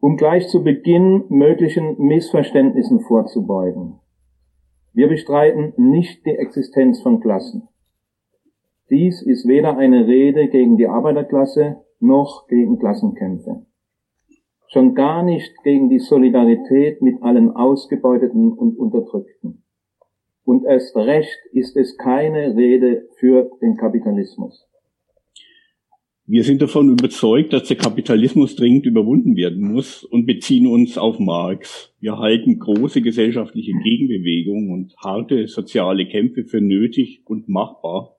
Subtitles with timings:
[0.00, 3.98] Um gleich zu Beginn möglichen Missverständnissen vorzubeugen.
[4.92, 7.68] Wir bestreiten nicht die Existenz von Klassen.
[8.90, 13.66] Dies ist weder eine Rede gegen die Arbeiterklasse noch gegen Klassenkämpfe.
[14.68, 19.64] Schon gar nicht gegen die Solidarität mit allen Ausgebeuteten und Unterdrückten.
[20.44, 24.67] Und erst recht ist es keine Rede für den Kapitalismus.
[26.30, 31.18] Wir sind davon überzeugt, dass der Kapitalismus dringend überwunden werden muss und beziehen uns auf
[31.18, 31.94] Marx.
[32.00, 38.18] Wir halten große gesellschaftliche Gegenbewegungen und harte soziale Kämpfe für nötig und machbar.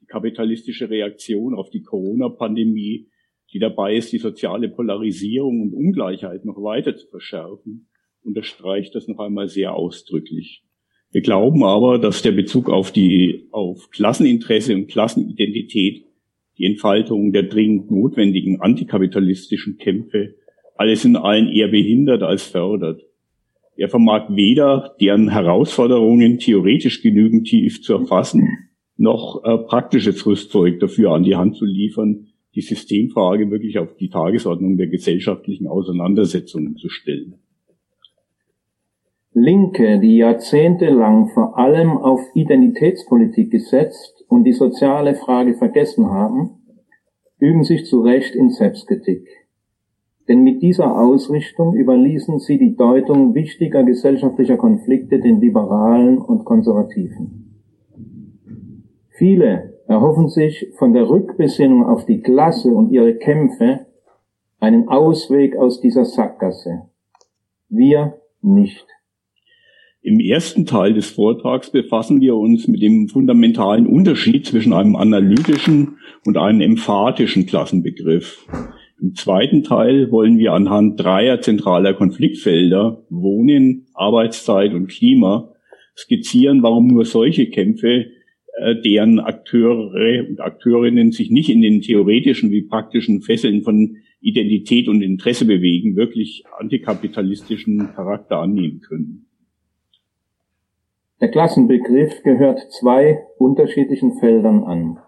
[0.00, 3.08] Die kapitalistische Reaktion auf die Corona-Pandemie,
[3.52, 7.86] die dabei ist, die soziale Polarisierung und Ungleichheit noch weiter zu verschärfen,
[8.22, 10.64] unterstreicht das noch einmal sehr ausdrücklich.
[11.10, 16.06] Wir glauben aber, dass der Bezug auf die, auf Klasseninteresse und Klassenidentität
[16.58, 20.34] die Entfaltung der dringend notwendigen antikapitalistischen Kämpfe
[20.76, 23.02] alles in allen eher behindert als fördert.
[23.76, 28.48] Er vermag weder deren Herausforderungen theoretisch genügend tief zu erfassen,
[28.96, 34.10] noch äh, praktisches Rüstzeug dafür an die Hand zu liefern, die Systemfrage wirklich auf die
[34.10, 37.36] Tagesordnung der gesellschaftlichen Auseinandersetzungen zu stellen.
[39.34, 46.62] Linke, die jahrzehntelang vor allem auf Identitätspolitik gesetzt und die soziale Frage vergessen haben,
[47.38, 49.28] üben sich zu Recht in Selbstkritik.
[50.26, 57.60] Denn mit dieser Ausrichtung überließen sie die Deutung wichtiger gesellschaftlicher Konflikte den Liberalen und Konservativen.
[59.10, 63.86] Viele erhoffen sich von der Rückbesinnung auf die Klasse und ihre Kämpfe
[64.60, 66.88] einen Ausweg aus dieser Sackgasse.
[67.68, 68.86] Wir nicht.
[70.04, 75.98] Im ersten Teil des Vortrags befassen wir uns mit dem fundamentalen Unterschied zwischen einem analytischen
[76.26, 78.44] und einem emphatischen Klassenbegriff.
[79.00, 85.52] Im zweiten Teil wollen wir anhand dreier zentraler Konfliktfelder Wohnen, Arbeitszeit und Klima
[85.96, 88.06] skizzieren, warum nur solche Kämpfe,
[88.58, 94.88] äh, deren Akteure und Akteurinnen sich nicht in den theoretischen wie praktischen Fesseln von Identität
[94.88, 99.26] und Interesse bewegen, wirklich antikapitalistischen Charakter annehmen können.
[101.22, 104.98] Der Klassenbegriff gehört zwei unterschiedlichen Feldern an.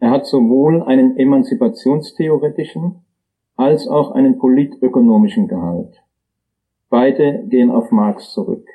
[0.00, 3.04] Er hat sowohl einen emanzipationstheoretischen
[3.54, 6.02] als auch einen politökonomischen Gehalt.
[6.88, 8.66] Beide gehen auf Marx zurück.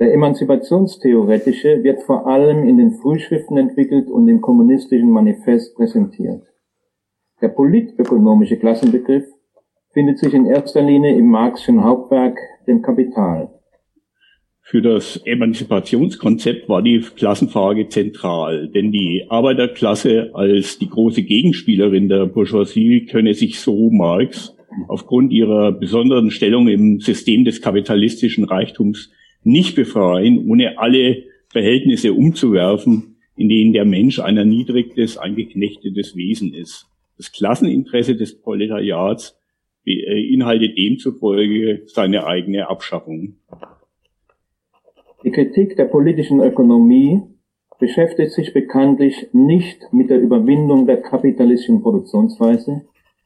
[0.00, 6.42] Der emanzipationstheoretische wird vor allem in den Frühschriften entwickelt und im kommunistischen Manifest präsentiert.
[7.42, 9.26] Der politökonomische Klassenbegriff
[9.90, 13.57] findet sich in erster Linie im Marxischen Hauptwerk, dem Kapital.
[14.70, 22.26] Für das Emanzipationskonzept war die Klassenfrage zentral, denn die Arbeiterklasse als die große Gegenspielerin der
[22.26, 24.54] Bourgeoisie könne sich so Marx
[24.86, 29.10] aufgrund ihrer besonderen Stellung im System des kapitalistischen Reichtums
[29.42, 36.52] nicht befreien, ohne alle Verhältnisse umzuwerfen, in denen der Mensch ein erniedrigtes, ein geknechtetes Wesen
[36.52, 36.84] ist.
[37.16, 39.34] Das Klasseninteresse des Proletariats
[39.86, 43.38] beinhaltet demzufolge seine eigene Abschaffung.
[45.24, 47.22] Die Kritik der politischen Ökonomie
[47.78, 52.82] beschäftigt sich bekanntlich nicht mit der Überwindung der kapitalistischen Produktionsweise,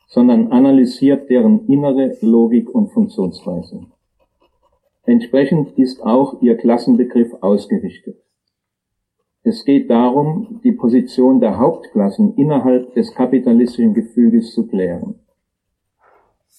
[0.08, 3.86] sondern analysiert deren innere Logik und Funktionsweise.
[5.04, 8.16] Entsprechend ist auch ihr Klassenbegriff ausgerichtet.
[9.42, 15.16] Es geht darum, die Position der Hauptklassen innerhalb des kapitalistischen Gefüges zu klären.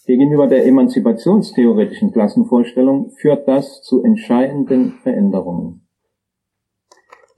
[0.05, 5.87] Gegenüber der emanzipationstheoretischen Klassenvorstellung führt das zu entscheidenden Veränderungen.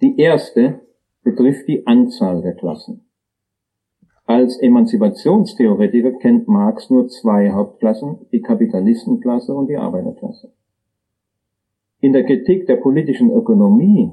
[0.01, 0.81] Die erste
[1.23, 3.07] betrifft die Anzahl der Klassen.
[4.25, 10.51] Als Emanzipationstheoretiker kennt Marx nur zwei Hauptklassen, die Kapitalistenklasse und die Arbeiterklasse.
[11.99, 14.11] In der Kritik der politischen Ökonomie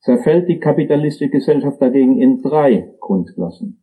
[0.00, 3.81] zerfällt die kapitalistische Gesellschaft dagegen in drei Grundklassen.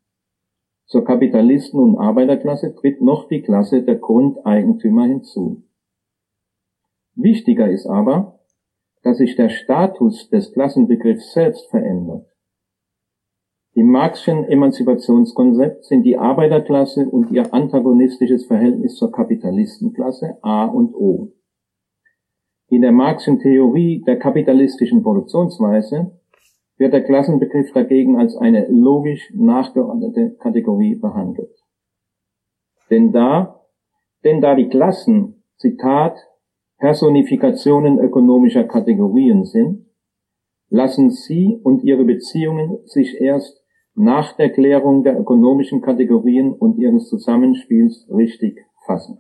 [0.90, 5.62] Zur Kapitalisten- und Arbeiterklasse tritt noch die Klasse der Grundeigentümer hinzu.
[7.14, 8.40] Wichtiger ist aber,
[9.04, 12.26] dass sich der Status des Klassenbegriffs selbst verändert.
[13.76, 21.34] Im Marxischen Emanzipationskonzept sind die Arbeiterklasse und ihr antagonistisches Verhältnis zur Kapitalistenklasse A und O.
[22.70, 26.19] In der Marxischen Theorie der kapitalistischen Produktionsweise
[26.80, 31.54] wird der Klassenbegriff dagegen als eine logisch nachgeordnete Kategorie behandelt.
[32.90, 33.62] Denn da,
[34.24, 36.18] denn da die Klassen, Zitat,
[36.78, 39.86] Personifikationen ökonomischer Kategorien sind,
[40.70, 43.62] lassen sie und ihre Beziehungen sich erst
[43.94, 49.20] nach der Klärung der ökonomischen Kategorien und ihres Zusammenspiels richtig fassen.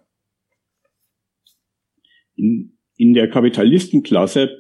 [2.35, 4.57] In, in der Kapitalistenklasse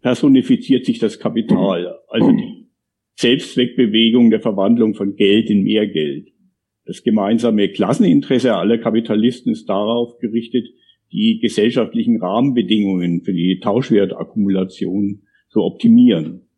[0.00, 2.68] personifiziert sich das Kapital, also die
[3.16, 6.28] Selbstzweckbewegung der Verwandlung von Geld in mehr Geld.
[6.84, 10.68] Das gemeinsame Klasseninteresse aller Kapitalisten ist darauf gerichtet,
[11.12, 16.48] die gesellschaftlichen Rahmenbedingungen für die Tauschwertakkumulation zu optimieren.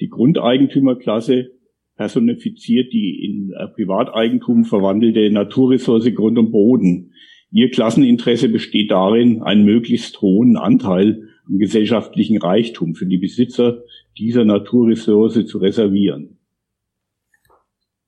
[0.00, 1.50] Die Grundeigentümerklasse
[1.96, 7.12] personifiziert die in Privateigentum verwandelte Naturressource Grund und Boden.
[7.50, 13.82] Ihr Klasseninteresse besteht darin, einen möglichst hohen Anteil am gesellschaftlichen Reichtum für die Besitzer
[14.18, 16.38] dieser Naturressource zu reservieren.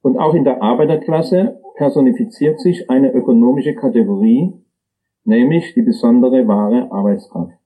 [0.03, 4.53] Und auch in der Arbeiterklasse personifiziert sich eine ökonomische Kategorie,
[5.25, 7.59] nämlich die besondere wahre Arbeitskraft.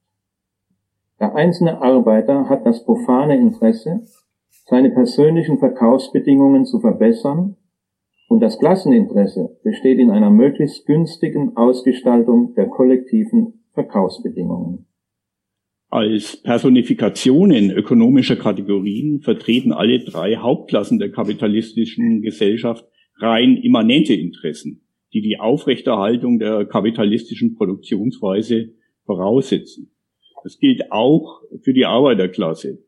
[1.20, 4.00] Der einzelne Arbeiter hat das profane Interesse,
[4.66, 7.56] seine persönlichen Verkaufsbedingungen zu verbessern
[8.28, 14.86] und das Klasseninteresse besteht in einer möglichst günstigen Ausgestaltung der kollektiven Verkaufsbedingungen.
[15.92, 24.82] Als Personifikationen ökonomischer Kategorien vertreten alle drei Hauptklassen der kapitalistischen Gesellschaft rein immanente Interessen,
[25.12, 28.72] die die Aufrechterhaltung der kapitalistischen Produktionsweise
[29.04, 29.90] voraussetzen.
[30.44, 32.78] Das gilt auch für die Arbeiterklasse.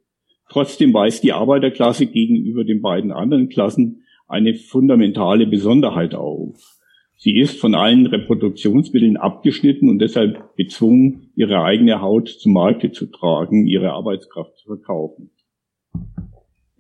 [0.49, 6.79] Trotzdem weist die Arbeiterklasse gegenüber den beiden anderen Klassen eine fundamentale Besonderheit auf.
[7.25, 13.07] Sie ist von allen Reproduktionsmitteln abgeschnitten und deshalb gezwungen, ihre eigene Haut zum Markte zu
[13.07, 15.31] tragen, ihre Arbeitskraft zu verkaufen.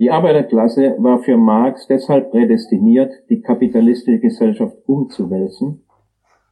[0.00, 5.84] Die Arbeiterklasse war für Marx deshalb prädestiniert, die kapitalistische Gesellschaft umzuwälzen,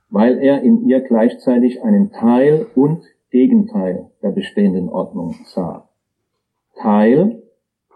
[0.09, 3.03] weil er in ihr gleichzeitig einen Teil und
[3.33, 5.89] Gegenteil der bestehenden Ordnung sah.
[6.77, 7.43] Teil,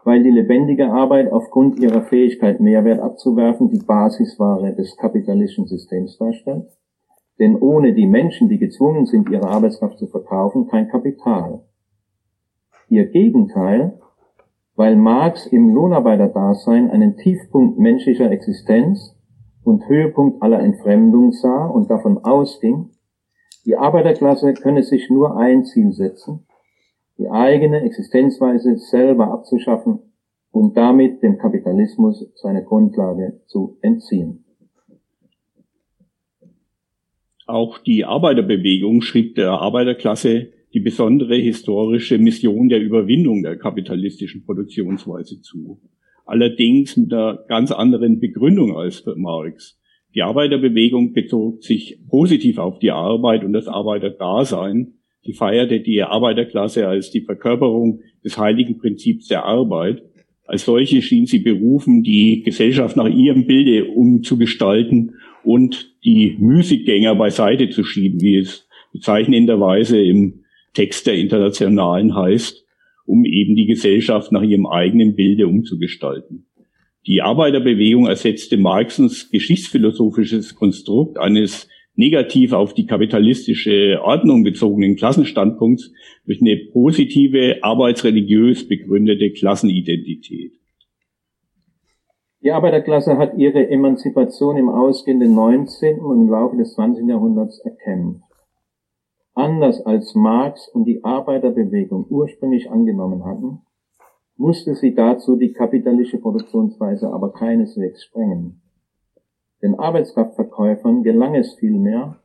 [0.04, 6.68] weil die lebendige Arbeit aufgrund ihrer Fähigkeit, Mehrwert abzuwerfen, die Basisware des kapitalistischen Systems darstellt.
[7.38, 11.62] Denn ohne die Menschen, die gezwungen sind, ihre Arbeitskraft zu verkaufen, kein Kapital.
[12.88, 13.98] Ihr Gegenteil,
[14.76, 19.16] weil Marx im Lohnarbeiterdasein einen Tiefpunkt menschlicher Existenz
[19.64, 22.90] und Höhepunkt aller Entfremdung sah und davon ausging,
[23.64, 26.46] die Arbeiterklasse könne sich nur ein Ziel setzen,
[27.18, 30.00] die eigene Existenzweise selber abzuschaffen
[30.50, 34.44] und damit dem Kapitalismus seine Grundlage zu entziehen.
[37.46, 45.40] Auch die Arbeiterbewegung schrieb der Arbeiterklasse die besondere historische Mission der Überwindung der kapitalistischen Produktionsweise
[45.40, 45.80] zu.
[46.26, 49.78] Allerdings mit einer ganz anderen Begründung als Marx.
[50.14, 54.94] Die Arbeiterbewegung bezog sich positiv auf die Arbeit und das Arbeiterdasein
[55.26, 60.02] die feierte die Arbeiterklasse als die Verkörperung des heiligen Prinzips der Arbeit.
[60.46, 67.70] Als solche schien sie berufen, die Gesellschaft nach ihrem Bilde umzugestalten und die Müßiggänger beiseite
[67.70, 70.44] zu schieben, wie es bezeichnenderweise im
[70.74, 72.64] Text der Internationalen heißt,
[73.06, 76.46] um eben die Gesellschaft nach ihrem eigenen Bilde umzugestalten.
[77.06, 85.92] Die Arbeiterbewegung ersetzte Marxens geschichtsphilosophisches Konstrukt eines negativ auf die kapitalistische Ordnung bezogenen Klassenstandpunkts
[86.26, 90.52] durch eine positive, arbeitsreligiös begründete Klassenidentität.
[92.42, 95.98] Die Arbeiterklasse hat ihre Emanzipation im ausgehenden 19.
[96.00, 97.08] und im Laufe des 20.
[97.08, 98.20] Jahrhunderts erkämpft.
[99.32, 103.62] Anders als Marx und die Arbeiterbewegung ursprünglich angenommen hatten,
[104.36, 108.60] musste sie dazu die kapitalistische Produktionsweise aber keineswegs sprengen.
[109.64, 112.18] Den Arbeitskraftverkäufern gelang es vielmehr,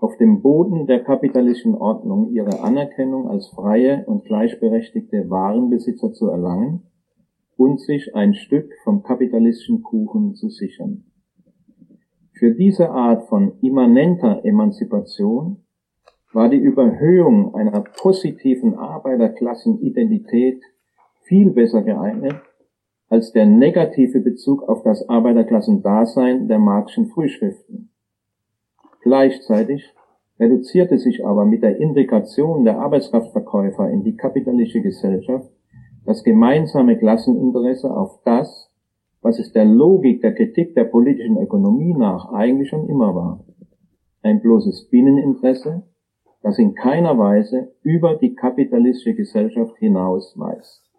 [0.00, 6.82] auf dem Boden der kapitalistischen Ordnung ihre Anerkennung als freie und gleichberechtigte Warenbesitzer zu erlangen
[7.56, 11.04] und sich ein Stück vom kapitalistischen Kuchen zu sichern.
[12.32, 15.58] Für diese Art von immanenter Emanzipation
[16.32, 20.60] war die Überhöhung einer positiven Arbeiterklassenidentität
[21.22, 22.34] viel besser geeignet
[23.10, 27.90] als der negative Bezug auf das Arbeiterklassendasein der Marxischen Frühschriften.
[29.02, 29.92] Gleichzeitig
[30.38, 35.50] reduzierte sich aber mit der Integration der Arbeitskraftverkäufer in die kapitalistische Gesellschaft
[36.06, 38.70] das gemeinsame Klasseninteresse auf das,
[39.22, 43.44] was es der Logik der Kritik der politischen Ökonomie nach eigentlich schon immer war.
[44.22, 45.82] Ein bloßes Binneninteresse,
[46.42, 50.89] das in keiner Weise über die kapitalistische Gesellschaft hinaus weist.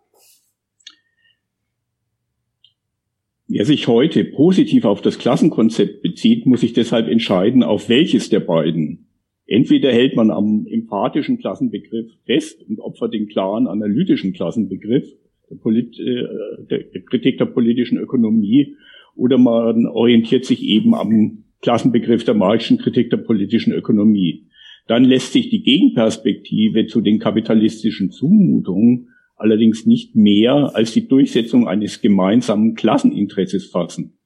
[3.54, 8.40] Wer sich heute positiv auf das Klassenkonzept bezieht, muss sich deshalb entscheiden, auf welches der
[8.40, 9.10] beiden.
[9.46, 15.06] Entweder hält man am emphatischen Klassenbegriff fest und opfert den klaren analytischen Klassenbegriff
[15.50, 16.24] der, Polit äh,
[16.70, 18.78] der Kritik der politischen Ökonomie,
[19.18, 24.46] oder man orientiert sich eben am Klassenbegriff der Marxischen Kritik der politischen Ökonomie.
[24.88, 29.10] Dann lässt sich die Gegenperspektive zu den kapitalistischen Zumutungen
[29.42, 34.20] allerdings nicht mehr als die Durchsetzung eines gemeinsamen Klasseninteresses fassen.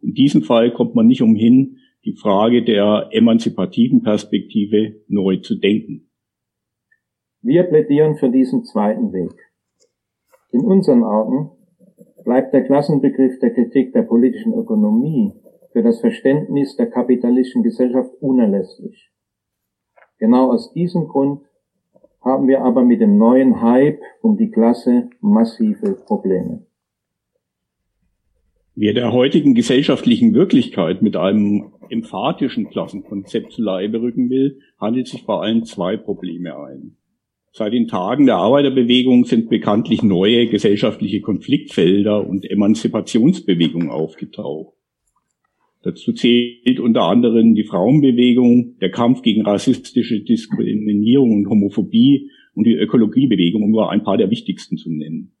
[0.00, 6.10] In diesem Fall kommt man nicht umhin, die Frage der emanzipativen Perspektive neu zu denken.
[7.40, 9.32] Wir plädieren für diesen zweiten Weg.
[10.50, 11.50] In unseren Augen
[12.24, 15.32] bleibt der Klassenbegriff der Kritik der politischen Ökonomie
[15.72, 19.10] für das Verständnis der kapitalistischen Gesellschaft unerlässlich.
[20.18, 21.42] Genau aus diesem Grund
[22.24, 26.66] haben wir aber mit dem neuen Hype um die Klasse massive Probleme.
[28.74, 35.24] Wer der heutigen gesellschaftlichen Wirklichkeit mit einem emphatischen Klassenkonzept zu Leibe rücken will, handelt sich
[35.24, 36.96] vor allem zwei Probleme ein.
[37.52, 44.74] Seit den Tagen der Arbeiterbewegung sind bekanntlich neue gesellschaftliche Konfliktfelder und Emanzipationsbewegungen aufgetaucht.
[45.82, 52.74] Dazu zählt unter anderem die Frauenbewegung, der Kampf gegen rassistische Diskriminierung und Homophobie und die
[52.74, 55.32] Ökologiebewegung, um nur ein paar der wichtigsten zu nennen.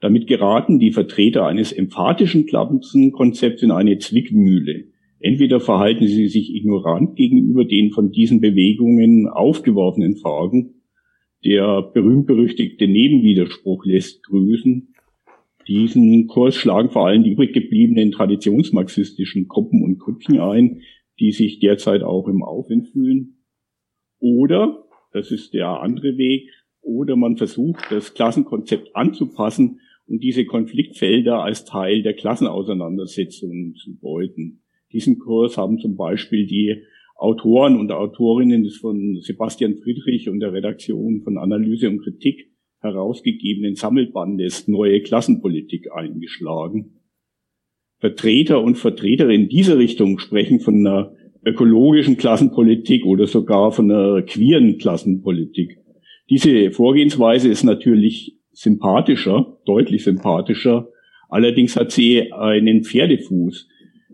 [0.00, 4.84] Damit geraten die Vertreter eines emphatischen Klassenkonzepts in eine Zwickmühle.
[5.18, 10.80] Entweder verhalten sie sich ignorant gegenüber den von diesen Bewegungen aufgeworfenen Fragen,
[11.44, 14.94] der berühmt-berüchtigte Nebenwiderspruch lässt grüßen.
[15.70, 20.82] Diesen Kurs schlagen vor allem die übrig gebliebenen traditionsmarxistischen Gruppen und Grüppchen ein,
[21.20, 23.44] die sich derzeit auch im Aufwind fühlen.
[24.18, 26.50] Oder, das ist der andere Weg,
[26.80, 34.64] oder man versucht, das Klassenkonzept anzupassen und diese Konfliktfelder als Teil der Klassenauseinandersetzungen zu deuten.
[34.92, 36.82] Diesen Kurs haben zum Beispiel die
[37.14, 42.50] Autoren und Autorinnen des von Sebastian Friedrich und der Redaktion von Analyse und Kritik
[42.80, 47.00] herausgegebenen Sammelbandes Neue Klassenpolitik eingeschlagen.
[47.98, 54.78] Vertreter und Vertreterinnen dieser Richtung sprechen von einer ökologischen Klassenpolitik oder sogar von einer queeren
[54.78, 55.78] Klassenpolitik.
[56.30, 60.88] Diese Vorgehensweise ist natürlich sympathischer, deutlich sympathischer.
[61.28, 63.68] Allerdings hat sie einen Pferdefuß.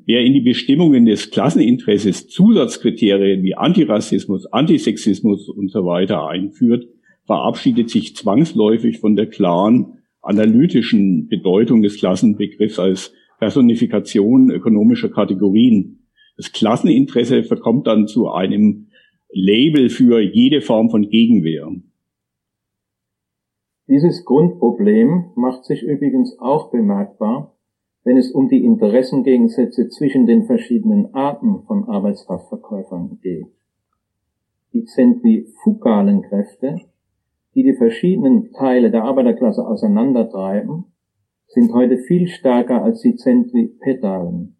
[0.06, 6.86] Wer in die Bestimmungen des Klasseninteresses Zusatzkriterien wie Antirassismus, Antisexismus und so weiter einführt,
[7.26, 16.06] verabschiedet sich zwangsläufig von der klaren analytischen Bedeutung des Klassenbegriffs als Personifikation ökonomischer Kategorien.
[16.36, 18.88] Das Klasseninteresse verkommt dann zu einem
[19.30, 21.70] Label für jede Form von Gegenwehr.
[23.88, 27.56] Dieses Grundproblem macht sich übrigens auch bemerkbar
[28.06, 33.48] wenn es um die Interessengegensätze zwischen den verschiedenen Arten von Arbeitskraftverkäufern geht.
[34.72, 36.82] Die zentrifugalen Kräfte,
[37.56, 40.92] die die verschiedenen Teile der Arbeiterklasse auseinandertreiben,
[41.48, 44.56] sind heute viel stärker als die zentripetalen.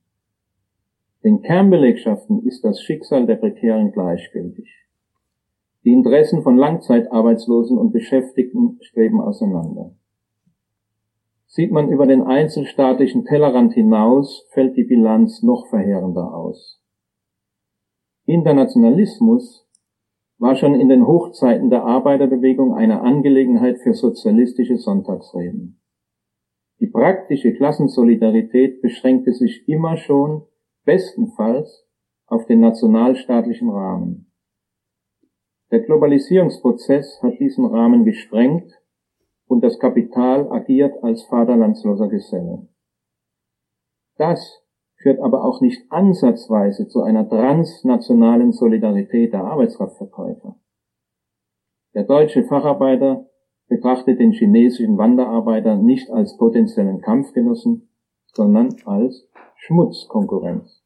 [1.22, 4.70] Den Kernbelegschaften ist das Schicksal der Prekären gleichgültig.
[5.84, 9.94] Die Interessen von Langzeitarbeitslosen und Beschäftigten streben auseinander.
[11.46, 16.82] Sieht man über den einzelstaatlichen Tellerrand hinaus, fällt die Bilanz noch verheerender aus.
[18.24, 19.65] Internationalismus
[20.38, 25.80] war schon in den Hochzeiten der Arbeiterbewegung eine Angelegenheit für sozialistische Sonntagsreden.
[26.78, 30.42] Die praktische Klassensolidarität beschränkte sich immer schon
[30.84, 31.86] bestenfalls
[32.26, 34.30] auf den nationalstaatlichen Rahmen.
[35.70, 38.72] Der Globalisierungsprozess hat diesen Rahmen gesprengt
[39.46, 42.68] und das Kapital agiert als vaterlandsloser Geselle.
[44.16, 44.65] Das
[45.06, 50.56] führt aber auch nicht ansatzweise zu einer transnationalen Solidarität der Arbeitskraftverkäufer.
[51.94, 53.30] Der deutsche Facharbeiter
[53.68, 57.88] betrachtet den chinesischen Wanderarbeiter nicht als potenziellen Kampfgenossen,
[58.32, 60.82] sondern als Schmutzkonkurrenz.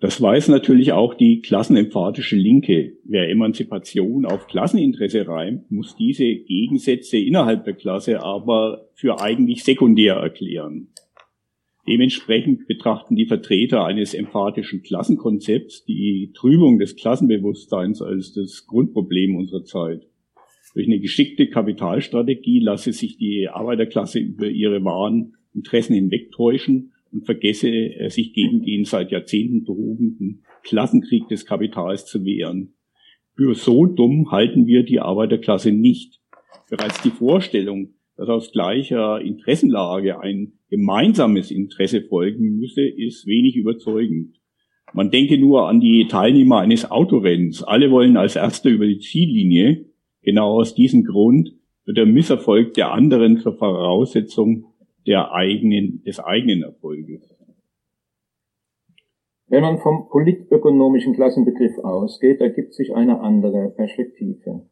[0.00, 2.94] Das weiß natürlich auch die klassenemphatische Linke.
[3.04, 10.14] Wer Emanzipation auf Klasseninteresse reimt, muss diese Gegensätze innerhalb der Klasse aber für eigentlich sekundär
[10.14, 10.88] erklären.
[11.90, 19.64] Dementsprechend betrachten die Vertreter eines emphatischen Klassenkonzepts die Trübung des Klassenbewusstseins als das Grundproblem unserer
[19.64, 20.06] Zeit.
[20.74, 27.68] Durch eine geschickte Kapitalstrategie lasse sich die Arbeiterklasse über ihre wahren Interessen hinwegtäuschen und vergesse
[27.68, 32.74] er sich gegen den seit Jahrzehnten tobenden Klassenkrieg des Kapitals zu wehren.
[33.34, 36.20] Für so dumm halten wir die Arbeiterklasse nicht.
[36.68, 44.38] Bereits die Vorstellung, dass aus gleicher Interessenlage ein gemeinsames Interesse folgen müsse, ist wenig überzeugend.
[44.92, 47.62] Man denke nur an die Teilnehmer eines Autorenns.
[47.62, 49.86] Alle wollen als Erster über die Ziellinie.
[50.20, 51.54] Genau aus diesem Grund
[51.86, 54.66] wird der Misserfolg der anderen zur Voraussetzung
[55.06, 57.34] der eigenen, des eigenen Erfolges.
[59.46, 64.68] Wenn man vom politökonomischen Klassenbegriff ausgeht, ergibt sich eine andere Perspektive.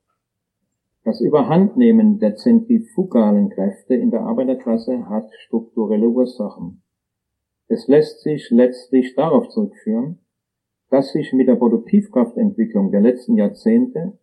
[1.08, 6.82] Das Überhandnehmen der zentrifugalen Kräfte in der Arbeiterklasse hat strukturelle Ursachen.
[7.66, 10.18] Es lässt sich letztlich darauf zurückführen,
[10.90, 14.18] dass sich mit der Produktivkraftentwicklung der letzten Jahrzehnte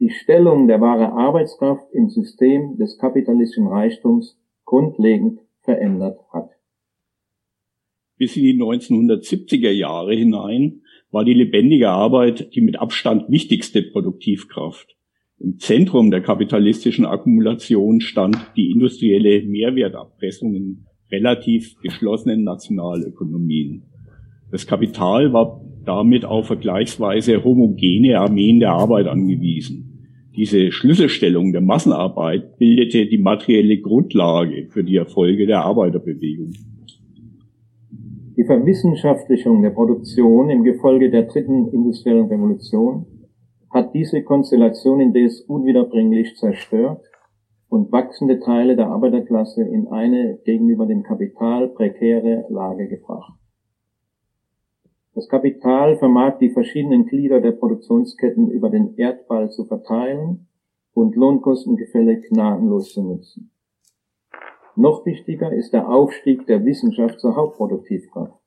[0.00, 6.50] die Stellung der wahre Arbeitskraft im System des kapitalistischen Reichtums grundlegend verändert hat.
[8.18, 14.96] Bis in die 1970er Jahre hinein war die lebendige Arbeit die mit Abstand wichtigste Produktivkraft.
[15.44, 23.82] Im Zentrum der kapitalistischen Akkumulation stand die industrielle Mehrwerterpressung in relativ geschlossenen Nationalökonomien.
[24.50, 30.08] Das Kapital war damit auf vergleichsweise homogene Armeen der Arbeit angewiesen.
[30.34, 36.54] Diese Schlüsselstellung der Massenarbeit bildete die materielle Grundlage für die Erfolge der Arbeiterbewegung.
[38.38, 43.04] Die Verwissenschaftlichung der Produktion im Gefolge der dritten industriellen Revolution
[43.74, 47.02] hat diese Konstellation indes unwiederbringlich zerstört
[47.68, 53.32] und wachsende Teile der Arbeiterklasse in eine gegenüber dem Kapital prekäre Lage gebracht.
[55.14, 60.46] Das Kapital vermag die verschiedenen Glieder der Produktionsketten über den Erdball zu verteilen
[60.92, 63.50] und Lohnkostengefälle gnadenlos zu nutzen.
[64.76, 68.43] Noch wichtiger ist der Aufstieg der Wissenschaft zur Hauptproduktivkraft.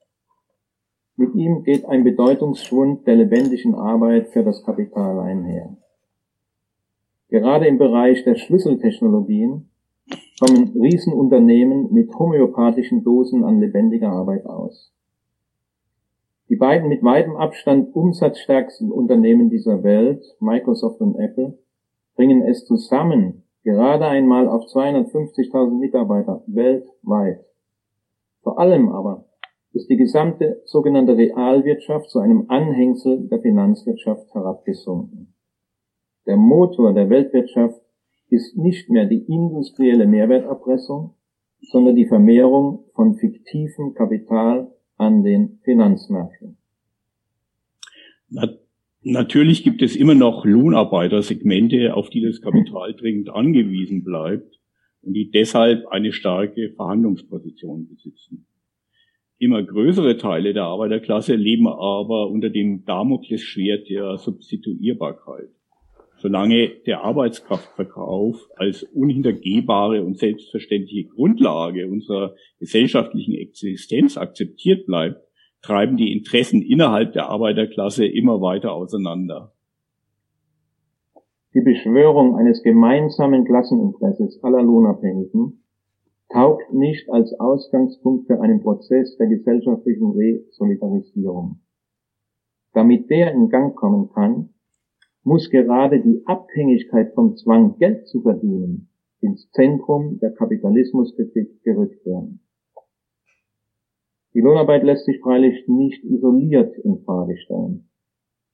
[1.19, 5.75] Mit ihm geht ein Bedeutungsschwund der lebendigen Arbeit für das Kapital einher.
[7.29, 9.67] Gerade im Bereich der Schlüsseltechnologien
[10.39, 14.93] kommen Riesenunternehmen mit homöopathischen Dosen an lebendiger Arbeit aus.
[16.49, 21.57] Die beiden mit weitem Abstand umsatzstärksten Unternehmen dieser Welt, Microsoft und Apple,
[22.15, 27.43] bringen es zusammen gerade einmal auf 250.000 Mitarbeiter weltweit.
[28.43, 29.26] Vor allem aber
[29.73, 35.33] ist die gesamte sogenannte Realwirtschaft zu einem Anhängsel der Finanzwirtschaft herabgesunken.
[36.25, 37.81] Der Motor der Weltwirtschaft
[38.29, 41.15] ist nicht mehr die industrielle Mehrwerterpressung,
[41.61, 46.57] sondern die Vermehrung von fiktivem Kapital an den Finanzmärkten.
[48.29, 48.49] Na,
[49.03, 54.59] natürlich gibt es immer noch Lohnarbeitersegmente, auf die das Kapital dringend angewiesen bleibt
[55.01, 58.46] und die deshalb eine starke Verhandlungsposition besitzen.
[59.39, 65.49] Immer größere Teile der Arbeiterklasse leben aber unter dem Damoklesschwert der Substituierbarkeit.
[66.17, 75.21] Solange der Arbeitskraftverkauf als unhintergehbare und selbstverständliche Grundlage unserer gesellschaftlichen Existenz akzeptiert bleibt,
[75.61, 79.53] treiben die Interessen innerhalb der Arbeiterklasse immer weiter auseinander.
[81.53, 85.63] Die Beschwörung eines gemeinsamen Klasseninteresses aller Lohnabhängigen
[86.29, 91.59] taugt nicht als Ausgangspunkt für einen Prozess der gesellschaftlichen Resolidarisierung.
[92.73, 94.49] Damit der in Gang kommen kann,
[95.23, 102.41] muss gerade die Abhängigkeit vom Zwang, Geld zu verdienen, ins Zentrum der Kapitalismuskritik gerückt werden.
[104.33, 107.89] Die Lohnarbeit lässt sich freilich nicht isoliert in Frage stellen.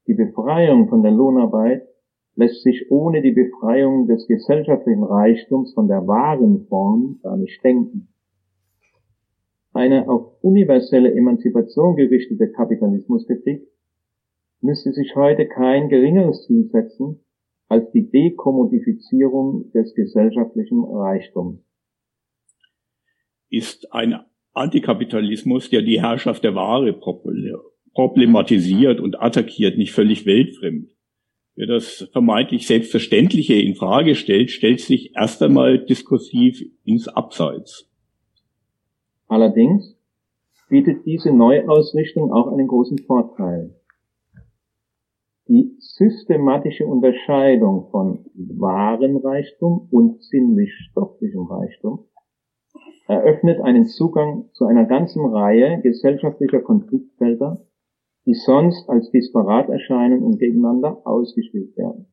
[0.08, 1.88] Die Befreiung von der Lohnarbeit
[2.36, 8.10] lässt sich ohne die Befreiung des gesellschaftlichen Reichtums von der wahren Form gar nicht denken.
[9.74, 13.68] Eine auf universelle Emanzipation gerichtete Kapitalismuskritik
[14.62, 17.20] müsste sich heute kein geringeres Ziel setzen
[17.68, 21.60] als die Dekommodifizierung des gesellschaftlichen Reichtums.
[23.50, 24.16] Ist ein
[24.54, 26.94] Antikapitalismus, der die Herrschaft der Ware
[27.94, 30.93] problematisiert und attackiert, nicht völlig weltfremd.
[31.56, 37.90] Wer das vermeintlich Selbstverständliche in Frage stellt, stellt sich erst einmal diskursiv ins Abseits.
[39.28, 39.96] Allerdings
[40.70, 43.76] bietet diese Neuausrichtung auch einen großen Vorteil.
[45.48, 52.06] Die systematische Unterscheidung von wahren Reichtum und sinnlich-stofflichem Reichtum
[53.08, 57.62] eröffnet einen Zugang zu einer ganzen Reihe gesellschaftlicher Konfliktfelder,
[58.26, 62.08] die sonst als disparat erscheinen und gegeneinander ausgespielt werden.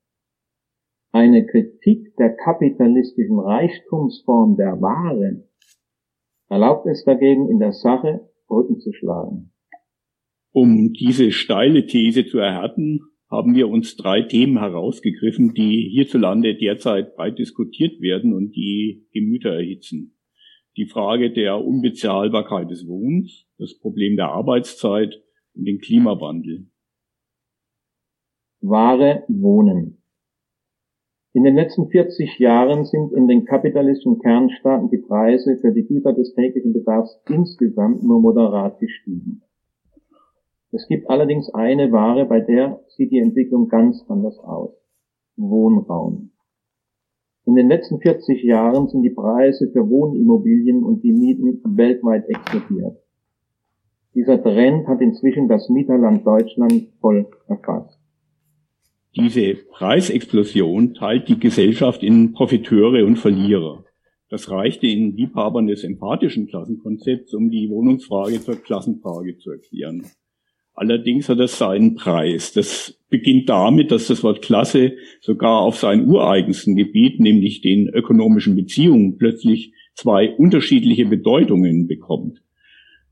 [1.12, 5.44] Eine Kritik der kapitalistischen Reichtumsform der Waren
[6.48, 9.52] erlaubt es dagegen in der Sache Brücken zu schlagen.
[10.52, 17.14] Um diese steile These zu erhärten, haben wir uns drei Themen herausgegriffen, die hierzulande derzeit
[17.14, 20.16] breit diskutiert werden und die Gemüter erhitzen.
[20.76, 25.22] Die Frage der Unbezahlbarkeit des Wohnens, das Problem der Arbeitszeit
[25.54, 26.66] und den Klimawandel.
[28.60, 30.02] Wahre Wohnen.
[31.32, 36.12] In den letzten 40 Jahren sind in den kapitalistischen Kernstaaten die Preise für die Güter
[36.12, 39.42] des täglichen Bedarfs insgesamt nur moderat gestiegen.
[40.72, 44.72] Es gibt allerdings eine Ware, bei der sieht die Entwicklung ganz anders aus.
[45.36, 46.30] Wohnraum.
[47.46, 52.98] In den letzten 40 Jahren sind die Preise für Wohnimmobilien und die Mieten weltweit explodiert.
[54.20, 57.98] Dieser Trend hat inzwischen das Mieterland Deutschland voll erfasst.
[59.16, 63.82] Diese Preisexplosion teilt die Gesellschaft in Profiteure und Verlierer.
[64.28, 70.04] Das reichte in Liebhabern des empathischen Klassenkonzepts, um die Wohnungsfrage zur Klassenfrage zu erklären.
[70.74, 72.52] Allerdings hat es seinen Preis.
[72.52, 78.54] Das beginnt damit, dass das Wort Klasse sogar auf sein ureigensten Gebiet, nämlich den ökonomischen
[78.54, 82.42] Beziehungen, plötzlich zwei unterschiedliche Bedeutungen bekommt.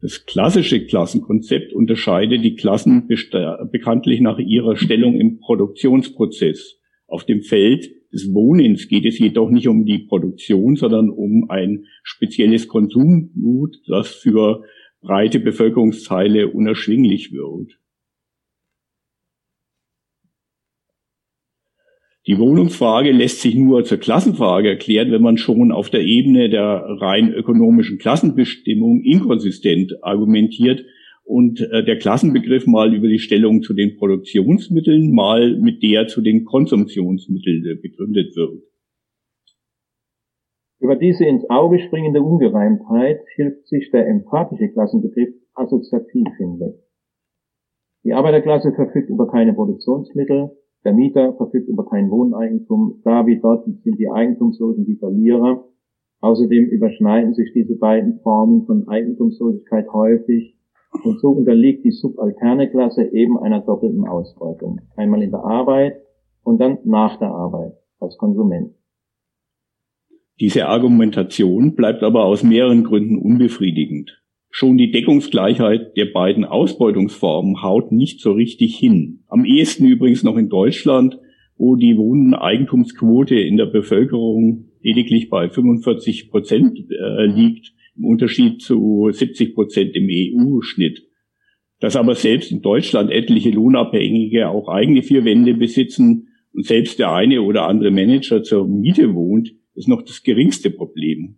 [0.00, 6.78] Das klassische Klassenkonzept unterscheidet die Klassen bekanntlich nach ihrer Stellung im Produktionsprozess.
[7.08, 11.86] Auf dem Feld des Wohnens geht es jedoch nicht um die Produktion, sondern um ein
[12.04, 14.62] spezielles Konsumgut, das für
[15.00, 17.78] breite Bevölkerungsteile unerschwinglich wird.
[22.28, 26.84] Die Wohnungsfrage lässt sich nur zur Klassenfrage erklären, wenn man schon auf der Ebene der
[27.00, 30.84] rein ökonomischen Klassenbestimmung inkonsistent argumentiert
[31.24, 36.20] und äh, der Klassenbegriff mal über die Stellung zu den Produktionsmitteln, mal mit der zu
[36.20, 38.62] den Konsumptionsmitteln begründet wird.
[40.80, 46.74] Über diese ins Auge springende Ungereimtheit hilft sich der empathische Klassenbegriff assoziativ hinweg.
[48.04, 50.50] Die Arbeiterklasse verfügt über keine Produktionsmittel,
[50.84, 55.64] der Mieter verfügt über kein Wohneigentum, da wie dort sind die Eigentumslosen die Verlierer.
[56.20, 60.56] Außerdem überschneiden sich diese beiden Formen von Eigentumslosigkeit häufig
[61.04, 64.80] und so unterliegt die subalterne Klasse eben einer doppelten Ausbeutung.
[64.96, 66.00] Einmal in der Arbeit
[66.42, 68.74] und dann nach der Arbeit als Konsument.
[70.40, 74.17] Diese Argumentation bleibt aber aus mehreren Gründen unbefriedigend.
[74.50, 79.24] Schon die Deckungsgleichheit der beiden Ausbeutungsformen haut nicht so richtig hin.
[79.28, 81.18] Am ehesten übrigens noch in Deutschland,
[81.56, 89.08] wo die Wohneigentumsquote in der Bevölkerung lediglich bei 45 Prozent äh, liegt, im Unterschied zu
[89.10, 91.02] 70 Prozent im EU-Schnitt.
[91.80, 97.12] Dass aber selbst in Deutschland etliche Lohnabhängige auch eigene vier Wände besitzen und selbst der
[97.12, 101.37] eine oder andere Manager zur Miete wohnt, ist noch das geringste Problem.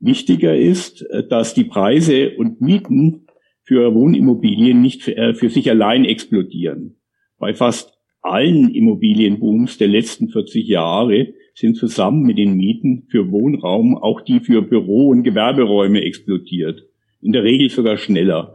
[0.00, 3.26] Wichtiger ist, äh, dass die Preise und Mieten
[3.62, 6.96] für Wohnimmobilien nicht für, äh, für sich allein explodieren.
[7.38, 13.96] Bei fast allen Immobilienbooms der letzten 40 Jahre sind zusammen mit den Mieten für Wohnraum
[13.96, 16.86] auch die für Büro- und Gewerberäume explodiert.
[17.20, 18.54] In der Regel sogar schneller.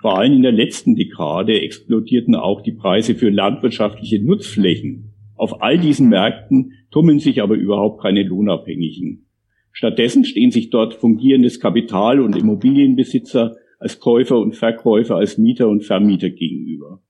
[0.00, 5.12] Vor allem in der letzten Dekade explodierten auch die Preise für landwirtschaftliche Nutzflächen.
[5.36, 9.26] Auf all diesen Märkten tummeln sich aber überhaupt keine Lohnabhängigen.
[9.72, 15.84] Stattdessen stehen sich dort fungierendes Kapital und Immobilienbesitzer als Käufer und Verkäufer, als Mieter und
[15.84, 17.00] Vermieter gegenüber.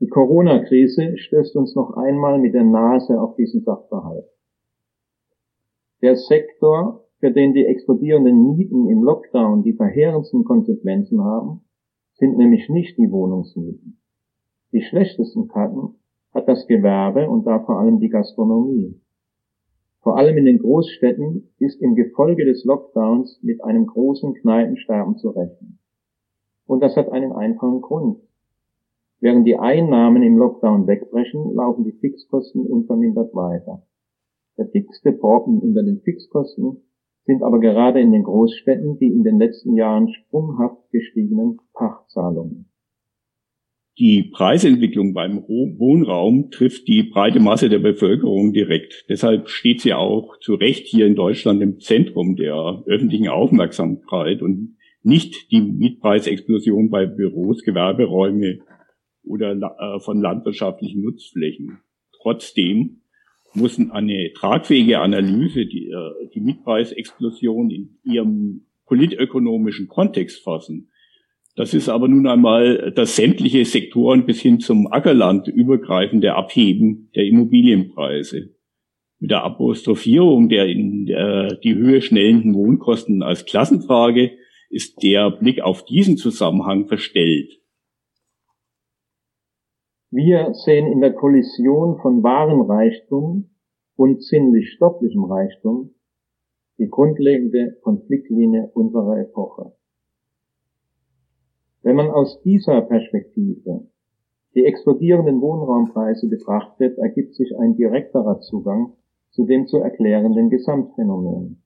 [0.00, 4.24] Die Corona-Krise stößt uns noch einmal mit der Nase auf diesen Sachverhalt.
[6.00, 11.60] Der Sektor, für den die explodierenden Mieten im Lockdown die verheerendsten Konsequenzen haben,
[12.14, 14.00] sind nämlich nicht die Wohnungsmieten.
[14.72, 15.96] Die schlechtesten Karten
[16.32, 18.98] hat das Gewerbe und da vor allem die Gastronomie.
[20.02, 25.30] Vor allem in den Großstädten ist im Gefolge des Lockdowns mit einem großen Kneipensterben zu
[25.30, 25.78] rechnen.
[26.66, 28.20] Und das hat einen einfachen Grund.
[29.20, 33.82] Während die Einnahmen im Lockdown wegbrechen, laufen die Fixkosten unvermindert weiter.
[34.56, 36.78] Der dickste Brocken unter den Fixkosten
[37.26, 42.69] sind aber gerade in den Großstädten die in den letzten Jahren sprunghaft gestiegenen Pachtzahlungen.
[43.98, 49.04] Die Preisentwicklung beim Wohnraum trifft die breite Masse der Bevölkerung direkt.
[49.08, 54.76] Deshalb steht sie auch zu Recht hier in Deutschland im Zentrum der öffentlichen Aufmerksamkeit und
[55.02, 58.60] nicht die Mietpreisexplosion bei Büros, Gewerberäume
[59.24, 61.78] oder äh, von landwirtschaftlichen Nutzflächen.
[62.22, 63.02] Trotzdem
[63.54, 70.89] muss eine tragfähige Analyse die, äh, die Mietpreisexplosion in ihrem politökonomischen Kontext fassen.
[71.60, 77.26] Das ist aber nun einmal das sämtliche Sektoren bis hin zum Ackerland übergreifende Abheben der
[77.26, 78.54] Immobilienpreise.
[79.18, 84.30] Mit der Apostrophierung der in der, die Höhe schnellenden Wohnkosten als Klassenfrage
[84.70, 87.60] ist der Blick auf diesen Zusammenhang verstellt.
[90.10, 93.50] Wir sehen in der Kollision von wahren Reichtum
[93.96, 95.94] und sinnlich-stofflichem Reichtum
[96.78, 99.74] die grundlegende Konfliktlinie unserer Epoche.
[101.82, 103.86] Wenn man aus dieser Perspektive
[104.54, 108.94] die explodierenden Wohnraumpreise betrachtet, ergibt sich ein direkterer Zugang
[109.30, 111.62] zu dem zu erklärenden Gesamtphänomen.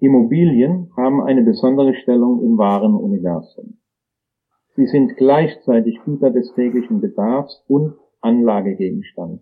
[0.00, 3.78] Immobilien haben eine besondere Stellung im wahren Universum.
[4.74, 9.40] Sie sind gleichzeitig Güter des täglichen Bedarfs und Anlagegegenstand.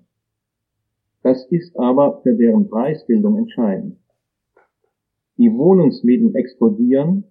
[1.22, 3.98] Das ist aber für deren Preisbildung entscheidend.
[5.36, 7.24] Die Wohnungsmieten explodieren,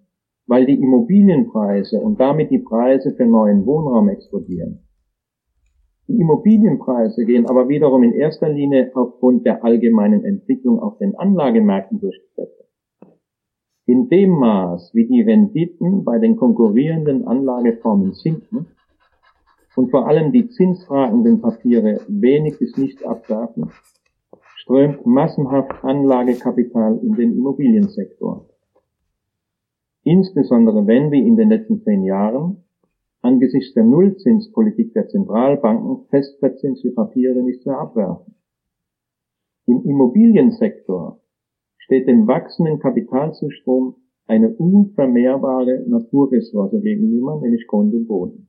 [0.48, 4.80] weil die Immobilienpreise und damit die Preise für neuen Wohnraum explodieren.
[6.08, 12.00] Die Immobilienpreise gehen aber wiederum in erster Linie aufgrund der allgemeinen Entwicklung auf den Anlagemärkten
[12.00, 12.64] durch die Decke.
[13.84, 18.68] In dem Maß, wie die Renditen bei den konkurrierenden Anlageformen sinken
[19.76, 23.70] und vor allem die zinsfragenden Papiere wenig bis nichts abwerfen,
[24.56, 28.46] strömt massenhaft Anlagekapital in den Immobiliensektor.
[30.08, 32.64] Insbesondere wenn, wie in den letzten zehn Jahren,
[33.20, 38.34] angesichts der Nullzinspolitik der Zentralbanken festverzinsliche Papiere nicht mehr abwerfen.
[39.66, 41.20] Im Immobiliensektor
[41.76, 48.48] steht dem wachsenden Kapitalzustrom eine unvermehrbare Naturressource gegenüber, nämlich Grund und Boden.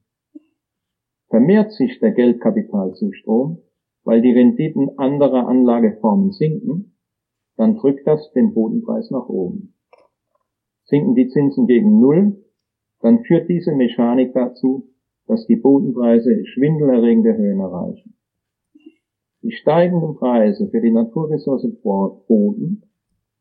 [1.27, 3.57] Vermehrt sich der Geldkapitalzustrom,
[4.05, 6.95] weil die Renditen anderer Anlageformen sinken,
[7.57, 9.73] dann drückt das den Bodenpreis nach oben.
[10.89, 12.43] Sinken die Zinsen gegen Null,
[13.01, 14.89] dann führt diese Mechanik dazu,
[15.27, 18.15] dass die Bodenpreise schwindelerregende Höhen erreichen.
[19.43, 22.83] Die steigenden Preise für die Naturressource Boden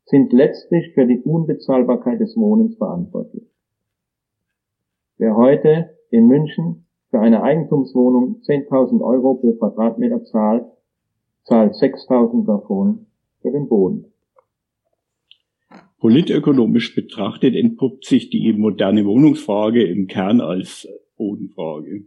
[0.05, 3.43] sind letztlich für die Unbezahlbarkeit des Wohnens verantwortlich.
[5.17, 10.65] Wer heute in München für eine Eigentumswohnung 10.000 Euro pro Quadratmeter zahlt,
[11.43, 13.07] zahlt 6.000 davon
[13.41, 14.05] für den Boden.
[15.99, 22.05] Politökonomisch betrachtet entpuppt sich die moderne Wohnungsfrage im Kern als Bodenfrage.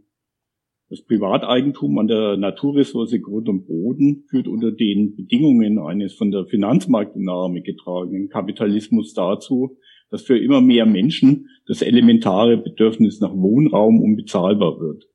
[0.89, 6.45] Das Privateigentum an der Naturressource Grund und Boden führt unter den Bedingungen eines von der
[6.45, 9.77] Finanzmarktdynamik getragenen Kapitalismus dazu,
[10.09, 15.05] dass für immer mehr Menschen das elementare Bedürfnis nach Wohnraum unbezahlbar wird.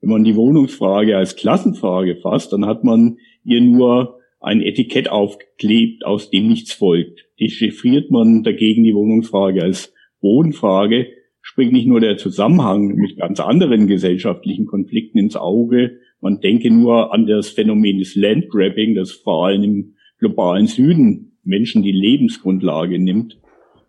[0.00, 6.04] Wenn man die Wohnungsfrage als Klassenfrage fasst, dann hat man ihr nur ein Etikett aufgeklebt,
[6.04, 7.26] aus dem nichts folgt.
[7.40, 11.08] Dechiffriert man dagegen die Wohnungsfrage als Bodenfrage,
[11.40, 16.00] springt nicht nur der Zusammenhang mit ganz anderen gesellschaftlichen Konflikten ins Auge.
[16.20, 21.82] Man denke nur an das Phänomen des Landgrabbing, das vor allem im globalen Süden Menschen
[21.82, 23.38] die Lebensgrundlage nimmt.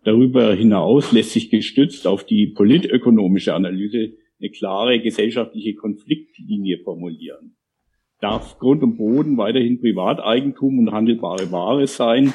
[0.04, 7.57] Darüber hinaus lässt sich gestützt auf die politökonomische Analyse eine klare gesellschaftliche Konfliktlinie formulieren.
[8.20, 12.34] Darf Grund und Boden weiterhin Privateigentum und handelbare Ware sein,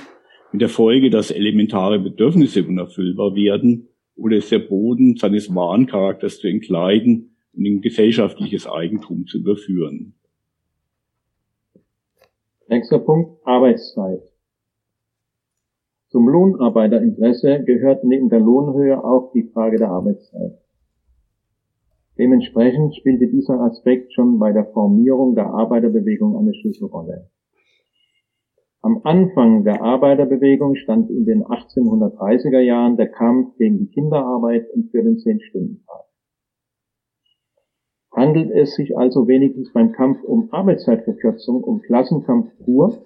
[0.53, 6.39] mit der Folge, dass elementare Bedürfnisse unerfüllbar werden oder ist der Boden seines wahren Charakters
[6.39, 10.13] zu entkleiden und in gesellschaftliches Eigentum zu überführen.
[12.67, 14.21] Nächster Punkt, Arbeitszeit.
[16.09, 20.62] Zum Lohnarbeiterinteresse gehört neben der Lohnhöhe auch die Frage der Arbeitszeit.
[22.17, 27.29] Dementsprechend spielte dieser Aspekt schon bei der Formierung der Arbeiterbewegung eine Schlüsselrolle.
[28.81, 34.91] Am Anfang der Arbeiterbewegung stand in den 1830er Jahren der Kampf gegen die Kinderarbeit und
[34.91, 36.03] für den Zehn-Stunden-Tag.
[38.11, 43.05] Handelt es sich also wenigstens beim Kampf um Arbeitszeitverkürzung um Klassenkampf pur?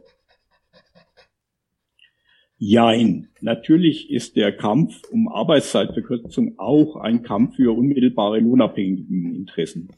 [2.60, 3.30] Jein.
[3.40, 9.90] Natürlich ist der Kampf um Arbeitszeitverkürzung auch ein Kampf für unmittelbare lohnabhängigen Interessen.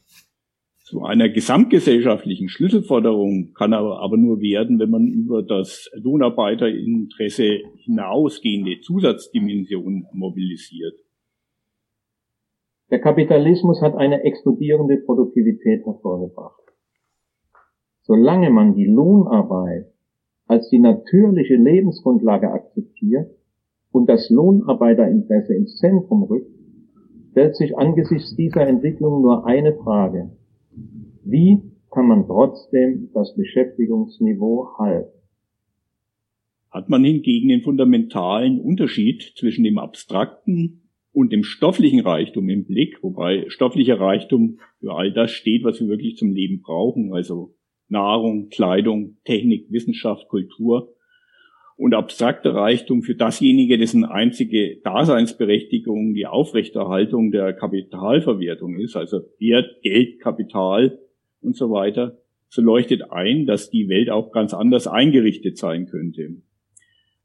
[0.84, 8.80] Zu einer gesamtgesellschaftlichen Schlüsselforderung kann aber, aber nur werden, wenn man über das Lohnarbeiterinteresse hinausgehende
[8.80, 10.98] Zusatzdimensionen mobilisiert.
[12.90, 16.60] Der Kapitalismus hat eine explodierende Produktivität hervorgebracht.
[18.02, 19.86] Solange man die Lohnarbeit
[20.50, 23.30] als die natürliche Lebensgrundlage akzeptiert
[23.92, 26.50] und das Lohnarbeiterinteresse ins Zentrum rückt,
[27.30, 30.32] stellt sich angesichts dieser Entwicklung nur eine Frage.
[31.24, 35.12] Wie kann man trotzdem das Beschäftigungsniveau halten?
[36.72, 40.82] Hat man hingegen den fundamentalen Unterschied zwischen dem abstrakten
[41.12, 45.86] und dem stofflichen Reichtum im Blick, wobei stofflicher Reichtum für all das steht, was wir
[45.86, 47.54] wirklich zum Leben brauchen, also
[47.90, 50.94] Nahrung, Kleidung, Technik, Wissenschaft, Kultur
[51.76, 59.80] und abstrakter Reichtum für dasjenige, dessen einzige Daseinsberechtigung die Aufrechterhaltung der Kapitalverwertung ist, also Wert,
[59.82, 60.98] Geld, Kapital
[61.40, 66.36] und so weiter, so leuchtet ein, dass die Welt auch ganz anders eingerichtet sein könnte.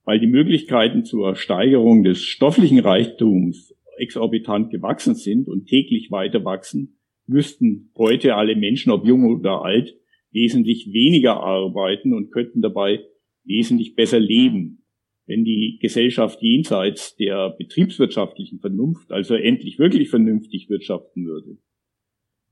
[0.06, 6.98] Weil die Möglichkeiten zur Steigerung des stofflichen Reichtums exorbitant gewachsen sind und täglich weiter wachsen,
[7.28, 9.96] müssten heute alle Menschen, ob jung oder alt,
[10.36, 13.04] wesentlich weniger arbeiten und könnten dabei
[13.44, 14.86] wesentlich besser leben.
[15.28, 21.58] wenn die Gesellschaft jenseits der betriebswirtschaftlichen Vernunft, also endlich wirklich vernünftig wirtschaften würde.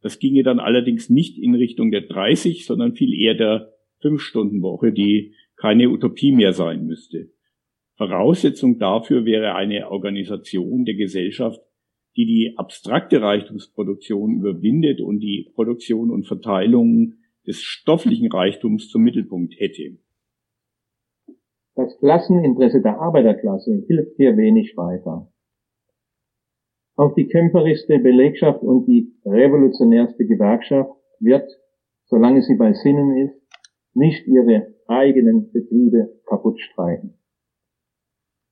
[0.01, 5.35] Das ginge dann allerdings nicht in Richtung der 30, sondern viel eher der 5-Stunden-Woche, die
[5.55, 7.31] keine Utopie mehr sein müsste.
[7.95, 11.61] Voraussetzung dafür wäre eine Organisation der Gesellschaft,
[12.17, 17.13] die die abstrakte Reichtumsproduktion überwindet und die Produktion und Verteilung
[17.45, 19.97] des stofflichen Reichtums zum Mittelpunkt hätte.
[21.75, 25.31] Das Klasseninteresse der Arbeiterklasse hilft hier wenig weiter.
[26.95, 31.49] Auch die kämpferischste Belegschaft und die revolutionärste Gewerkschaft wird,
[32.05, 33.41] solange sie bei Sinnen ist,
[33.95, 37.17] nicht ihre eigenen Betriebe kaputt streichen.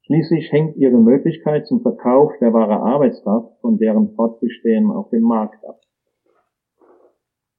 [0.06, 5.64] Schließlich hängt ihre Möglichkeit zum Verkauf der wahre Arbeitskraft von deren Fortbestehen auf dem Markt
[5.64, 5.80] ab.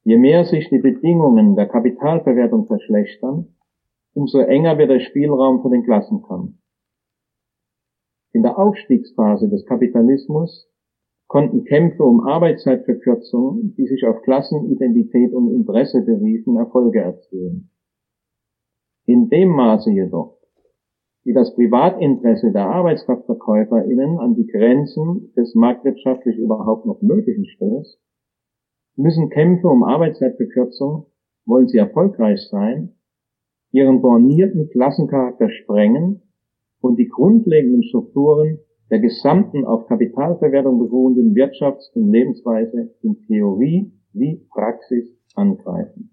[0.05, 3.55] Je mehr sich die Bedingungen der Kapitalverwertung verschlechtern,
[4.13, 6.53] umso enger wird der Spielraum für den Klassenkampf.
[8.33, 10.69] In der Aufstiegsphase des Kapitalismus
[11.27, 17.69] konnten Kämpfe um Arbeitszeitverkürzung, die sich auf Klassenidentität und Interesse beriefen, Erfolge erzielen.
[19.05, 20.37] In dem Maße jedoch,
[21.23, 27.99] wie das Privatinteresse der ArbeitskraftverkäuferInnen an die Grenzen des marktwirtschaftlich überhaupt noch Möglichen stößt,
[28.95, 31.07] müssen Kämpfe um Arbeitszeitverkürzung,
[31.45, 32.95] wollen sie erfolgreich sein,
[33.71, 36.21] ihren bornierten Klassencharakter sprengen
[36.79, 38.59] und die grundlegenden Strukturen
[38.91, 46.11] der gesamten auf Kapitalverwertung beruhenden Wirtschafts- und Lebensweise in Theorie wie Praxis angreifen.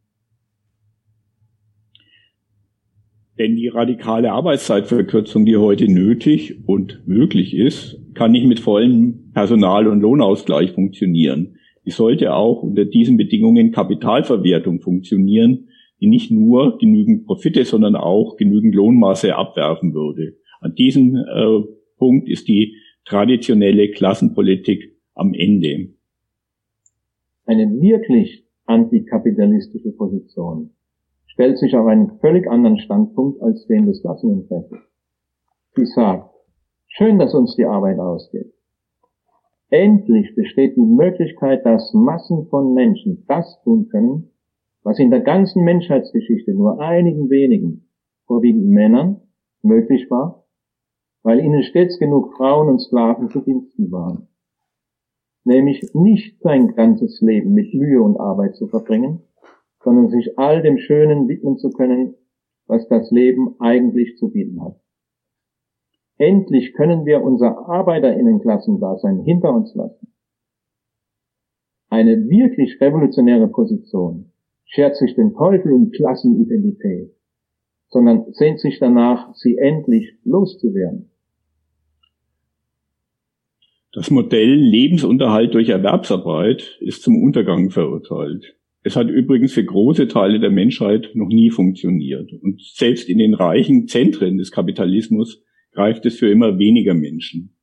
[3.38, 9.88] Denn die radikale Arbeitszeitverkürzung, die heute nötig und möglich ist, kann nicht mit vollem Personal-
[9.88, 11.56] und Lohnausgleich funktionieren.
[11.84, 15.68] Die sollte auch unter diesen Bedingungen Kapitalverwertung funktionieren,
[16.00, 20.36] die nicht nur genügend Profite, sondern auch genügend Lohnmasse abwerfen würde.
[20.60, 21.60] An diesem äh,
[21.98, 25.94] Punkt ist die traditionelle Klassenpolitik am Ende.
[27.44, 30.70] Eine wirklich antikapitalistische Position
[31.26, 34.78] stellt sich auf einen völlig anderen Standpunkt als den des Klasseninteresses.
[35.74, 36.34] Sie sagt,
[36.88, 38.52] schön, dass uns die Arbeit ausgeht.
[39.70, 44.32] Endlich besteht die Möglichkeit, dass Massen von Menschen das tun können,
[44.82, 47.88] was in der ganzen Menschheitsgeschichte nur einigen wenigen,
[48.26, 49.20] vorwiegend Männern,
[49.62, 50.44] möglich war,
[51.22, 54.28] weil ihnen stets genug Frauen und Sklaven zu Diensten waren.
[55.44, 59.22] Nämlich nicht sein ganzes Leben mit Mühe und Arbeit zu verbringen,
[59.84, 62.14] sondern sich all dem Schönen widmen zu können,
[62.66, 64.80] was das Leben eigentlich zu bieten hat.
[66.20, 70.12] Endlich können wir unser Arbeiterinnenklassendasein hinter uns lassen.
[71.88, 74.30] Eine wirklich revolutionäre Position
[74.66, 77.14] schert sich den Teufel um Klassenidentität,
[77.88, 81.10] sondern sehnt sich danach, sie endlich loszuwerden.
[83.94, 88.58] Das Modell Lebensunterhalt durch Erwerbsarbeit ist zum Untergang verurteilt.
[88.82, 92.30] Es hat übrigens für große Teile der Menschheit noch nie funktioniert.
[92.42, 97.56] Und selbst in den reichen Zentren des Kapitalismus greift es für immer weniger Menschen.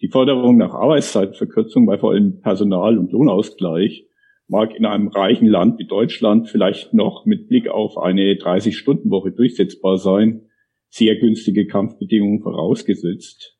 [0.00, 4.06] Die Forderung nach Arbeitszeitverkürzung bei vor allem Personal- und Lohnausgleich
[4.46, 9.98] mag in einem reichen Land wie Deutschland vielleicht noch mit Blick auf eine 30-Stunden-Woche durchsetzbar
[9.98, 10.46] sein,
[10.88, 13.58] sehr günstige Kampfbedingungen vorausgesetzt.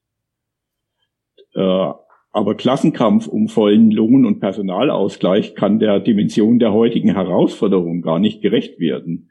[1.54, 1.92] Äh,
[2.30, 8.42] aber Klassenkampf um vollen Lohn- und Personalausgleich kann der Dimension der heutigen Herausforderung gar nicht
[8.42, 9.30] gerecht werden.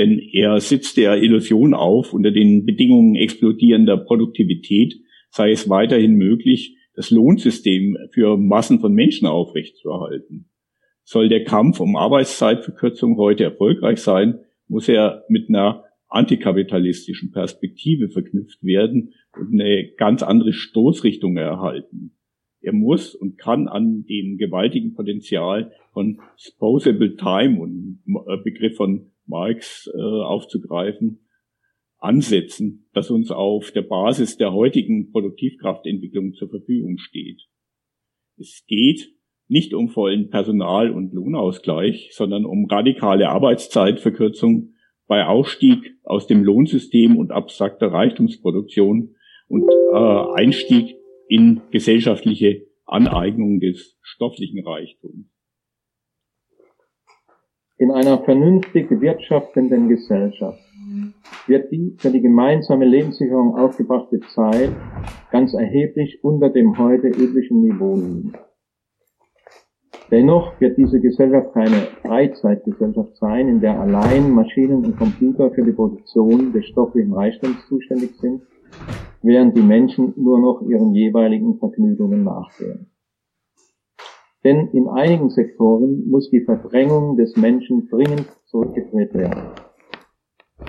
[0.00, 4.94] Denn er sitzt der Illusion auf, unter den Bedingungen explodierender Produktivität
[5.30, 10.50] sei es weiterhin möglich, das Lohnsystem für Massen von Menschen aufrechtzuerhalten.
[11.04, 18.62] Soll der Kampf um Arbeitszeitverkürzung heute erfolgreich sein, muss er mit einer antikapitalistischen Perspektive verknüpft
[18.64, 22.16] werden und eine ganz andere Stoßrichtung erhalten.
[22.60, 29.09] Er muss und kann an dem gewaltigen Potenzial von Disposable Time und äh, Begriff von
[29.30, 31.26] Marx äh, aufzugreifen,
[31.96, 37.40] ansetzen, das uns auf der Basis der heutigen Produktivkraftentwicklung zur Verfügung steht.
[38.36, 39.14] Es geht
[39.48, 44.74] nicht um vollen Personal- und Lohnausgleich, sondern um radikale Arbeitszeitverkürzung
[45.06, 49.16] bei Ausstieg aus dem Lohnsystem und abstrakter Reichtumsproduktion
[49.48, 50.96] und äh, Einstieg
[51.28, 55.26] in gesellschaftliche Aneignung des stofflichen Reichtums.
[57.80, 60.60] In einer vernünftig wirtschaftenden Gesellschaft
[61.46, 64.68] wird die für die gemeinsame Lebenssicherung aufgebrachte Zeit
[65.30, 68.34] ganz erheblich unter dem heute üblichen Niveau liegen.
[70.10, 75.72] Dennoch wird diese Gesellschaft keine Freizeitgesellschaft sein, in der allein Maschinen und Computer für die
[75.72, 78.42] Produktion des stofflichen Reichtums zuständig sind,
[79.22, 82.90] während die Menschen nur noch ihren jeweiligen Vergnügungen nachgehen.
[84.44, 89.42] Denn in einigen Sektoren muss die Verdrängung des Menschen dringend zurückgedreht werden.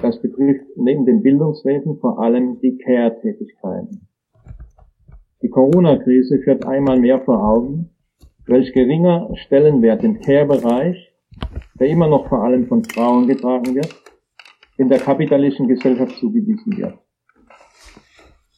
[0.01, 4.07] Das betrifft neben dem Bildungswesen vor allem die Care-Tätigkeiten.
[5.41, 7.89] Die Corona-Krise führt einmal mehr vor Augen,
[8.45, 11.13] welch geringer Stellenwert im Care-Bereich,
[11.79, 13.95] der immer noch vor allem von Frauen getragen wird,
[14.77, 16.97] in der kapitalistischen Gesellschaft zugewiesen wird.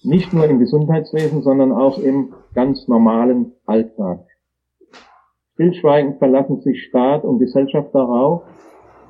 [0.04, 4.26] Nicht nur im Gesundheitswesen, sondern auch im ganz normalen Alltag.
[5.54, 8.44] Stillschweigend verlassen sich Staat und Gesellschaft darauf,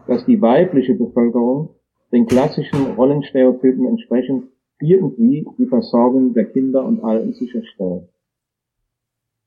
[0.08, 1.70] dass die weibliche Bevölkerung
[2.12, 4.46] den klassischen Rollenstereotypen entsprechend
[4.80, 8.10] irgendwie die Versorgung der Kinder und Alten sicherstellt.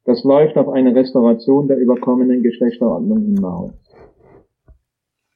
[0.04, 3.72] Das läuft auf eine Restauration der überkommenen Geschlechterordnung hinaus.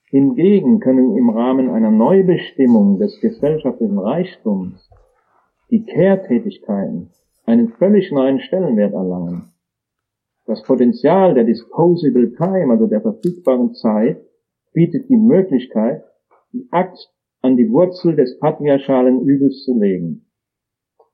[0.09, 4.89] Hingegen können im Rahmen einer Neubestimmung des gesellschaftlichen Reichtums
[5.71, 7.11] die Care-Tätigkeiten
[7.47, 9.53] einen völlig neuen Stellenwert erlangen.
[10.51, 14.21] Das Potenzial der Disposable Time, also der verfügbaren Zeit,
[14.73, 16.03] bietet die Möglichkeit,
[16.53, 20.27] die Axt an die Wurzel des patriarchalen Übels zu legen.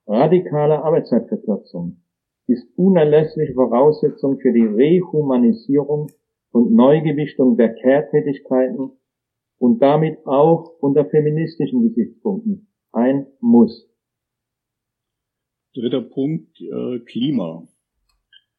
[0.06, 1.98] Radikale Arbeitszeitverkürzung
[2.46, 6.06] ist unerlässliche Voraussetzung für die Rehumanisierung
[6.52, 8.92] und Neugewichtung der Care-Tätigkeiten
[9.58, 13.86] und damit auch unter feministischen Gesichtspunkten ein Muss.
[15.74, 17.68] Dritter Punkt, äh, Klima.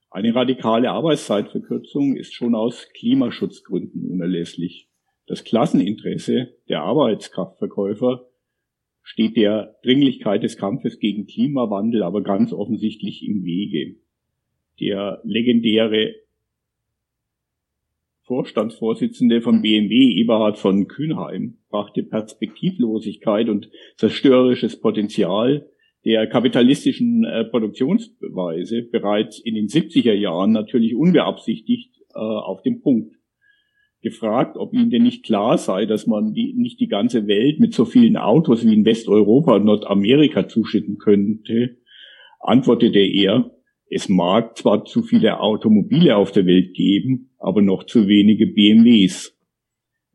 [0.09, 4.87] Eine radikale Arbeitszeitverkürzung ist schon aus Klimaschutzgründen unerlässlich.
[5.27, 8.25] Das Klasseninteresse der Arbeitskraftverkäufer
[9.03, 13.97] steht der Dringlichkeit des Kampfes gegen Klimawandel aber ganz offensichtlich im Wege.
[14.79, 16.15] Der legendäre
[18.23, 25.69] Vorstandsvorsitzende von BMW, Eberhard von Kühnheim, brachte Perspektivlosigkeit und zerstörerisches Potenzial
[26.07, 33.17] der kapitalistischen äh, Produktionsweise bereits in den 70er Jahren natürlich unbeabsichtigt äh, auf den Punkt.
[34.01, 37.73] Gefragt, ob ihm denn nicht klar sei, dass man die, nicht die ganze Welt mit
[37.73, 41.75] so vielen Autos wie in Westeuropa und Nordamerika zuschütten könnte,
[42.39, 43.51] antwortete er,
[43.89, 49.36] es mag zwar zu viele Automobile auf der Welt geben, aber noch zu wenige BMWs.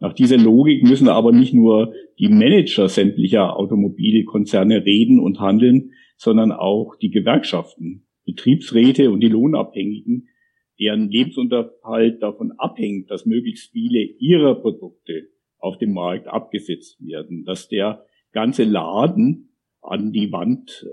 [0.02, 6.50] Nach dieser Logik müssen aber nicht nur die Manager sämtlicher Automobilkonzerne reden und handeln, sondern
[6.50, 10.26] auch die Gewerkschaften, Betriebsräte und die Lohnabhängigen,
[10.80, 15.28] deren Lebensunterhalt davon abhängt, dass möglichst viele ihrer Produkte
[15.58, 20.84] auf dem Markt abgesetzt werden, dass der ganze Laden an die Wand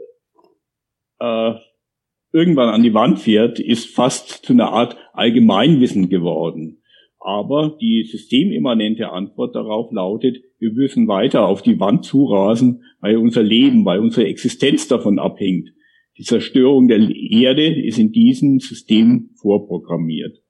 [1.18, 1.54] äh,
[2.32, 6.84] irgendwann an die Wand fährt, ist fast zu einer Art Allgemeinwissen geworden.
[7.20, 13.44] Aber die systemimmanente Antwort darauf lautet, wir müssen weiter auf die Wand zurasen, weil unser
[13.44, 15.70] Leben, weil unsere Existenz davon abhängt.
[16.18, 20.42] Die Zerstörung der Erde ist in diesem System vorprogrammiert.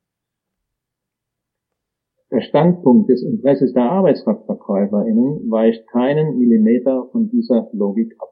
[2.32, 8.30] Der Standpunkt des Interesses der ArbeitskraftverkäuferInnen weicht keinen Millimeter von dieser Logik ab.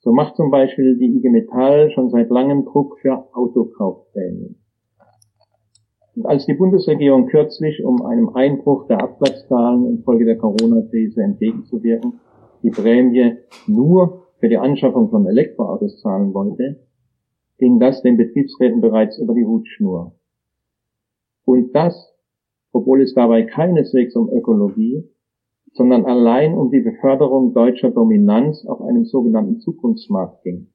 [0.00, 4.63] So macht zum Beispiel die IG Metall schon seit langem Druck für Autokaufprämien.
[6.22, 12.20] Als die Bundesregierung kürzlich, um einem Einbruch der Abwärtszahlen infolge der Corona-Krise entgegenzuwirken,
[12.62, 16.78] die Prämie nur für die Anschaffung von Elektroautos zahlen wollte,
[17.58, 20.14] ging das den Betriebsräten bereits über die Hutschnur.
[21.44, 22.14] Und das,
[22.72, 25.08] obwohl es dabei keineswegs um Ökologie,
[25.72, 30.68] sondern allein um die Beförderung deutscher Dominanz auf einem sogenannten Zukunftsmarkt ging.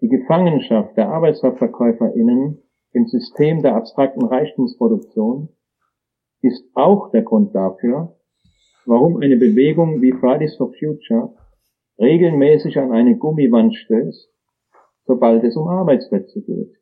[0.00, 2.58] Die Gefangenschaft der ArbeitskraftverkäuferInnen
[2.92, 5.48] im System der abstrakten Reichtumsproduktion
[6.42, 8.16] ist auch der Grund dafür,
[8.86, 11.34] warum eine Bewegung wie Fridays for Future
[11.98, 14.32] regelmäßig an eine Gummiwand stößt,
[15.04, 16.74] sobald es um Arbeitsplätze geht.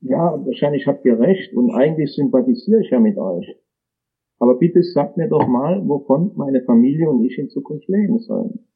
[0.00, 3.56] Ja, wahrscheinlich habt ihr recht und eigentlich sympathisiere ich ja mit euch.
[4.38, 8.66] Aber bitte sagt mir doch mal, wovon meine Familie und ich in Zukunft leben sollen.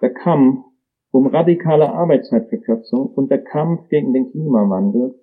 [0.00, 0.67] Der Kampf
[1.10, 5.14] um radikale Arbeitszeitverkürzung und der Kampf gegen den Klimawandel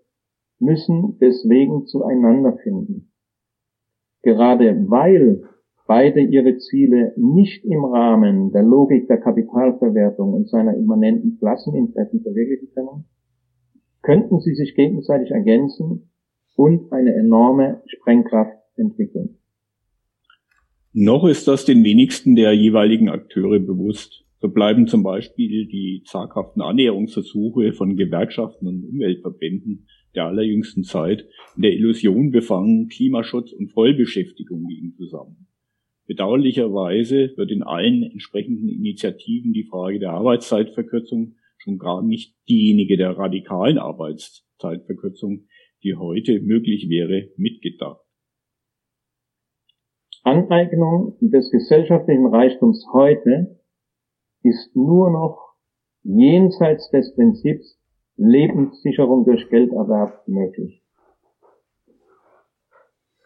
[0.59, 3.11] müssen deswegen zueinander finden.
[4.23, 5.43] Gerade weil
[5.87, 12.69] beide ihre Ziele nicht im Rahmen der Logik der Kapitalverwertung und seiner immanenten Klasseninteressen verwirklichen
[12.73, 13.05] können,
[14.01, 16.09] könnten sie sich gegenseitig ergänzen
[16.55, 19.37] und eine enorme Sprengkraft entwickeln.
[20.93, 24.24] Noch ist das den wenigsten der jeweiligen Akteure bewusst.
[24.45, 31.63] So bleiben zum Beispiel die zaghaften Annäherungsversuche von Gewerkschaften und Umweltverbänden der allerjüngsten Zeit in
[31.63, 35.47] der Illusion befangen, Klimaschutz und Vollbeschäftigung liegen zusammen.
[36.05, 43.17] Bedauerlicherweise wird in allen entsprechenden Initiativen die Frage der Arbeitszeitverkürzung schon gar nicht diejenige der
[43.17, 45.47] radikalen Arbeitszeitverkürzung,
[45.81, 48.05] die heute möglich wäre, mitgedacht.
[50.21, 53.64] Aneignung des gesellschaftlichen Reichtums heute
[54.45, 55.55] ist nur noch
[56.03, 57.79] jenseits des Prinzips
[58.15, 60.83] Lebenssicherung durch Gelderwerb möglich.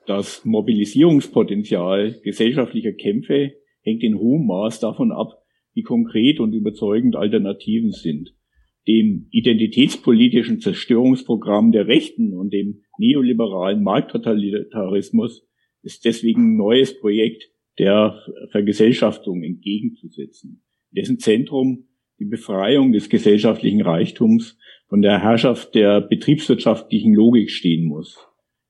[0.08, 5.44] Das Mobilisierungspotenzial gesellschaftlicher Kämpfe hängt in hohem Maß davon ab,
[5.74, 8.34] wie konkret und überzeugend Alternativen sind.
[8.88, 15.48] Dem identitätspolitischen Zerstörungsprogramm der Rechten und dem neoliberalen Markttotalitarismus
[15.84, 18.20] ist deswegen ein neues Projekt der
[18.52, 21.86] Vergesellschaftung entgegenzusetzen, dessen Zentrum
[22.20, 28.18] die Befreiung des gesellschaftlichen Reichtums von der Herrschaft der betriebswirtschaftlichen Logik stehen muss.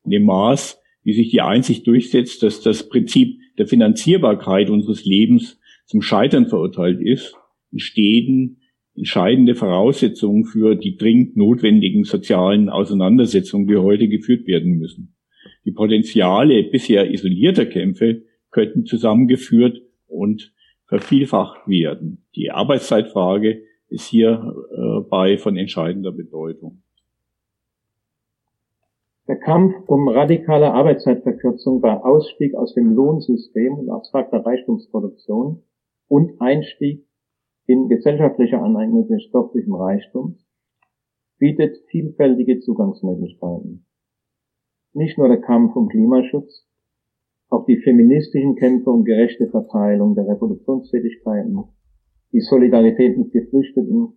[0.04, 5.60] In dem Maß, wie sich die Einsicht durchsetzt, dass das Prinzip der Finanzierbarkeit unseres Lebens
[5.86, 7.36] zum Scheitern verurteilt ist,
[7.72, 8.58] entstehen
[8.96, 15.16] entscheidende Voraussetzungen für die dringend notwendigen sozialen Auseinandersetzungen, die heute geführt werden müssen.
[15.66, 20.54] Die Potenziale bisher isolierter Kämpfe könnten zusammengeführt und
[20.90, 22.26] vervielfacht werden.
[22.36, 26.84] Die Arbeitszeitfrage ist hierbei äh, von entscheidender Bedeutung.
[29.28, 35.62] Der Kampf um radikale Arbeitszeitverkürzung war Ausstieg aus dem Lohnsystem und abstrakter Reichtumsproduktion
[36.08, 37.06] und Einstieg
[37.68, 40.44] in gesellschaftliche Aneignung des stofflichen Reichtums,
[41.38, 43.86] bietet vielfältige Zugangsmöglichkeiten.
[44.94, 46.68] Nicht nur der Kampf um Klimaschutz,
[47.50, 51.64] auch die feministischen Kämpfe um gerechte Verteilung der Reproduktionstätigkeiten,
[52.32, 54.14] die Solidarität mit Geflüchteten,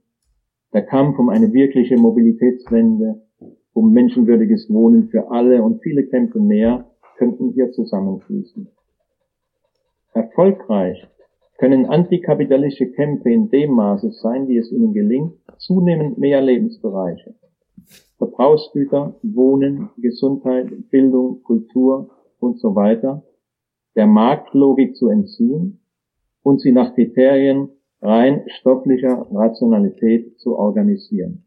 [0.73, 3.23] der Kampf um eine wirkliche Mobilitätswende,
[3.73, 8.69] um menschenwürdiges Wohnen für alle und viele Kämpfe mehr könnten hier zusammenfließen.
[10.13, 11.07] Erfolgreich
[11.59, 17.35] können antikapitalistische Kämpfe in dem Maße sein, wie es ihnen gelingt, zunehmend mehr Lebensbereiche,
[18.19, 22.11] Verbrauchsgüter, Wohnen, Gesundheit, Bildung, Kultur
[22.43, 23.25] und so weiter
[23.95, 25.81] der Marktlogik zu entziehen
[26.43, 27.69] und sie nach Kriterien
[28.01, 31.45] rein stofflicher Rationalität zu organisieren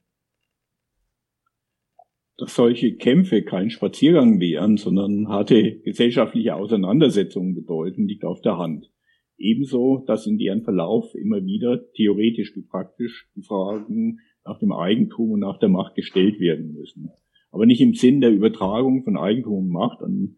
[2.37, 8.91] dass solche Kämpfe kein Spaziergang wären, sondern harte gesellschaftliche Auseinandersetzungen bedeuten, liegt auf der Hand.
[9.37, 15.31] Ebenso, dass in deren Verlauf immer wieder theoretisch wie praktisch die Fragen nach dem Eigentum
[15.31, 17.09] und nach der Macht gestellt werden müssen.
[17.51, 20.37] Aber nicht im Sinn der Übertragung von Eigentum und Macht an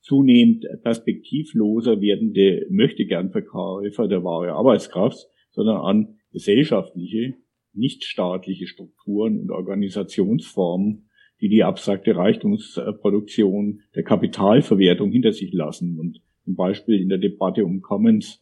[0.00, 7.34] zunehmend perspektivloser werdende Möchtegernverkäufer der wahre Arbeitskraft, sondern an gesellschaftliche,
[7.72, 11.08] nichtstaatliche Strukturen und Organisationsformen,
[11.40, 17.64] die die abstrakte Reichtumsproduktion der Kapitalverwertung hinter sich lassen und zum Beispiel in der Debatte
[17.64, 18.40] um Commons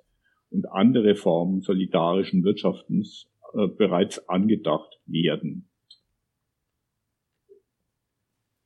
[0.50, 5.68] und andere Formen solidarischen Wirtschaftens äh, bereits angedacht werden.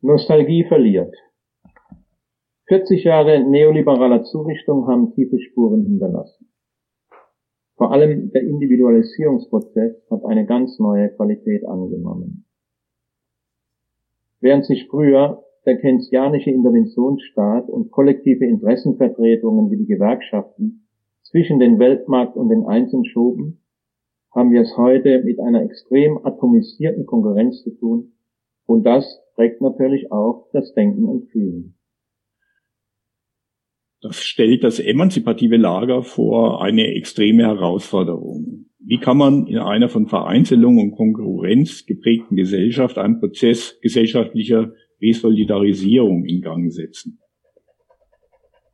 [0.03, 1.15] Nostalgie verliert.
[2.71, 6.47] 40 Jahre neoliberaler Zurichtung haben tiefe Spuren hinterlassen.
[7.77, 12.47] Vor allem der Individualisierungsprozess hat eine ganz neue Qualität angenommen.
[14.39, 20.87] Während sich früher der keynesianische Interventionsstaat und kollektive Interessenvertretungen wie die Gewerkschaften
[21.25, 23.65] zwischen den Weltmarkt und den Einzelnen schoben,
[24.33, 28.13] haben wir es heute mit einer extrem atomisierten Konkurrenz zu tun
[28.65, 31.75] und das prägt natürlich auch das Denken und Fühlen.
[34.03, 38.67] Das stellt das emanzipative Lager vor eine extreme Herausforderung.
[38.79, 44.73] Wie kann man in einer von Vereinzelung und Konkurrenz geprägten Gesellschaft einen Prozess gesellschaftlicher
[45.03, 47.19] Resolidarisierung in Gang setzen?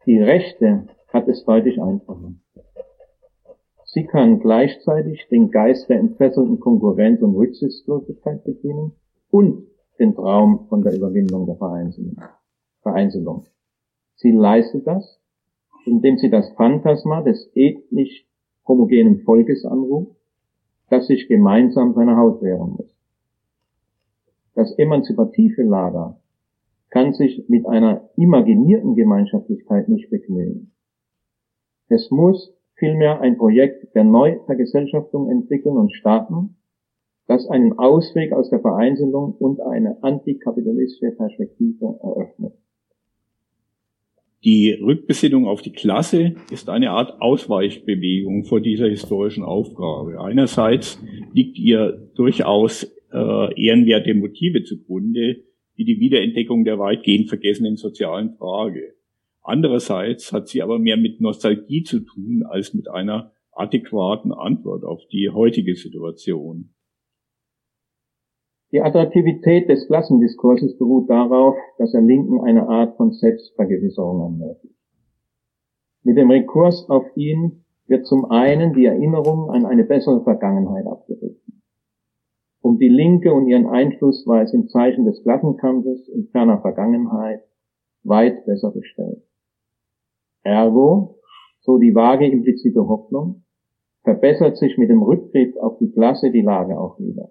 [0.07, 2.35] Die Rechte hat es deutlich einfacher.
[3.85, 8.93] Sie kann gleichzeitig den Geist der entfesselten Konkurrenz und Rücksichtslosigkeit bedienen
[9.31, 9.67] und
[9.99, 13.47] den Traum von der Überwindung der Vereinzelung.
[14.17, 15.21] Sie leistet das,
[15.85, 18.27] indem sie das Phantasma des ethnisch
[18.67, 20.17] homogenen Volkes anruft,
[20.91, 22.95] das sich gemeinsam seiner Haut wehren muss.
[24.55, 26.19] Das emanzipative Lager
[26.91, 30.73] kann sich mit einer imaginierten Gemeinschaftlichkeit nicht begnügen.
[31.89, 36.57] Es muss vielmehr ein Projekt der Neuvergesellschaftung entwickeln und starten,
[37.27, 42.55] das einen Ausweg aus der Vereinzelung und eine antikapitalistische Perspektive eröffnet.
[44.47, 50.21] Die Rückbesinnung auf die Klasse ist eine Art Ausweichbewegung vor dieser historischen Aufgabe.
[50.21, 51.03] Einerseits
[51.35, 55.43] liegt ihr durchaus äh, ehrenwerte Motive zugrunde,
[55.75, 58.95] wie die Wiederentdeckung der weitgehend vergessenen sozialen Frage.
[59.43, 65.09] Andererseits hat sie aber mehr mit Nostalgie zu tun als mit einer adäquaten Antwort auf
[65.09, 66.71] die heutige Situation.
[68.77, 74.77] Die Attraktivität des Klassendiskurses beruht darauf, dass er Linken eine Art von Selbstvergewisserung ermöglicht.
[76.03, 81.63] Mit dem Rekurs auf ihn wird zum einen die Erinnerung an eine bessere Vergangenheit abgerissen.
[82.61, 87.41] Um die Linke und ihren Einfluss war es im Zeichen des Klassenkampfes in ferner Vergangenheit
[88.03, 89.23] weit besser bestellt.
[90.43, 91.17] Ergo,
[91.61, 93.45] so die vage implizite Hoffnung,
[94.03, 97.31] verbessert sich mit dem Rückgriff auf die Klasse die Lage auch wieder.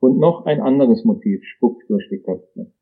[0.00, 2.72] Und noch ein anderes Motiv spuckt durch die Köpfe.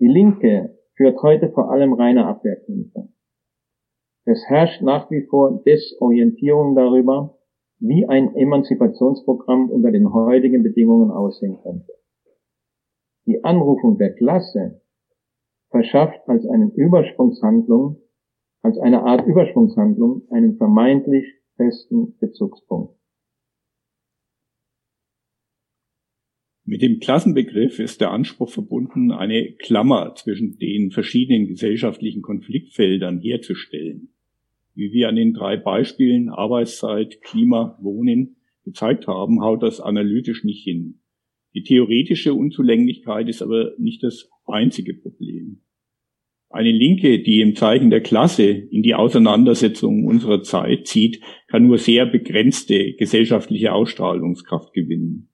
[0.00, 3.08] Die Linke führt heute vor allem reine Abwehrkämpfe.
[4.24, 7.38] Es herrscht nach wie vor Desorientierung darüber,
[7.78, 11.92] wie ein Emanzipationsprogramm unter den heutigen Bedingungen aussehen könnte.
[13.26, 14.80] Die Anrufung der Klasse
[15.70, 18.00] verschafft als eine Übersprungshandlung,
[18.62, 21.24] als eine Art Übersprungshandlung einen vermeintlich
[21.56, 22.97] festen Bezugspunkt.
[26.70, 34.10] Mit dem Klassenbegriff ist der Anspruch verbunden, eine Klammer zwischen den verschiedenen gesellschaftlichen Konfliktfeldern herzustellen.
[34.74, 40.62] Wie wir an den drei Beispielen Arbeitszeit, Klima, Wohnen gezeigt haben, haut das analytisch nicht
[40.62, 41.00] hin.
[41.54, 45.62] Die theoretische Unzulänglichkeit ist aber nicht das einzige Problem.
[46.50, 51.78] Eine Linke, die im Zeichen der Klasse in die Auseinandersetzung unserer Zeit zieht, kann nur
[51.78, 55.30] sehr begrenzte gesellschaftliche Ausstrahlungskraft gewinnen.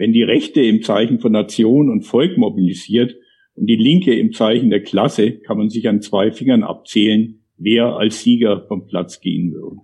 [0.00, 3.16] Wenn die Rechte im Zeichen von Nation und Volk mobilisiert
[3.54, 7.96] und die Linke im Zeichen der Klasse, kann man sich an zwei Fingern abzählen, wer
[7.96, 9.76] als Sieger vom Platz gehen würde.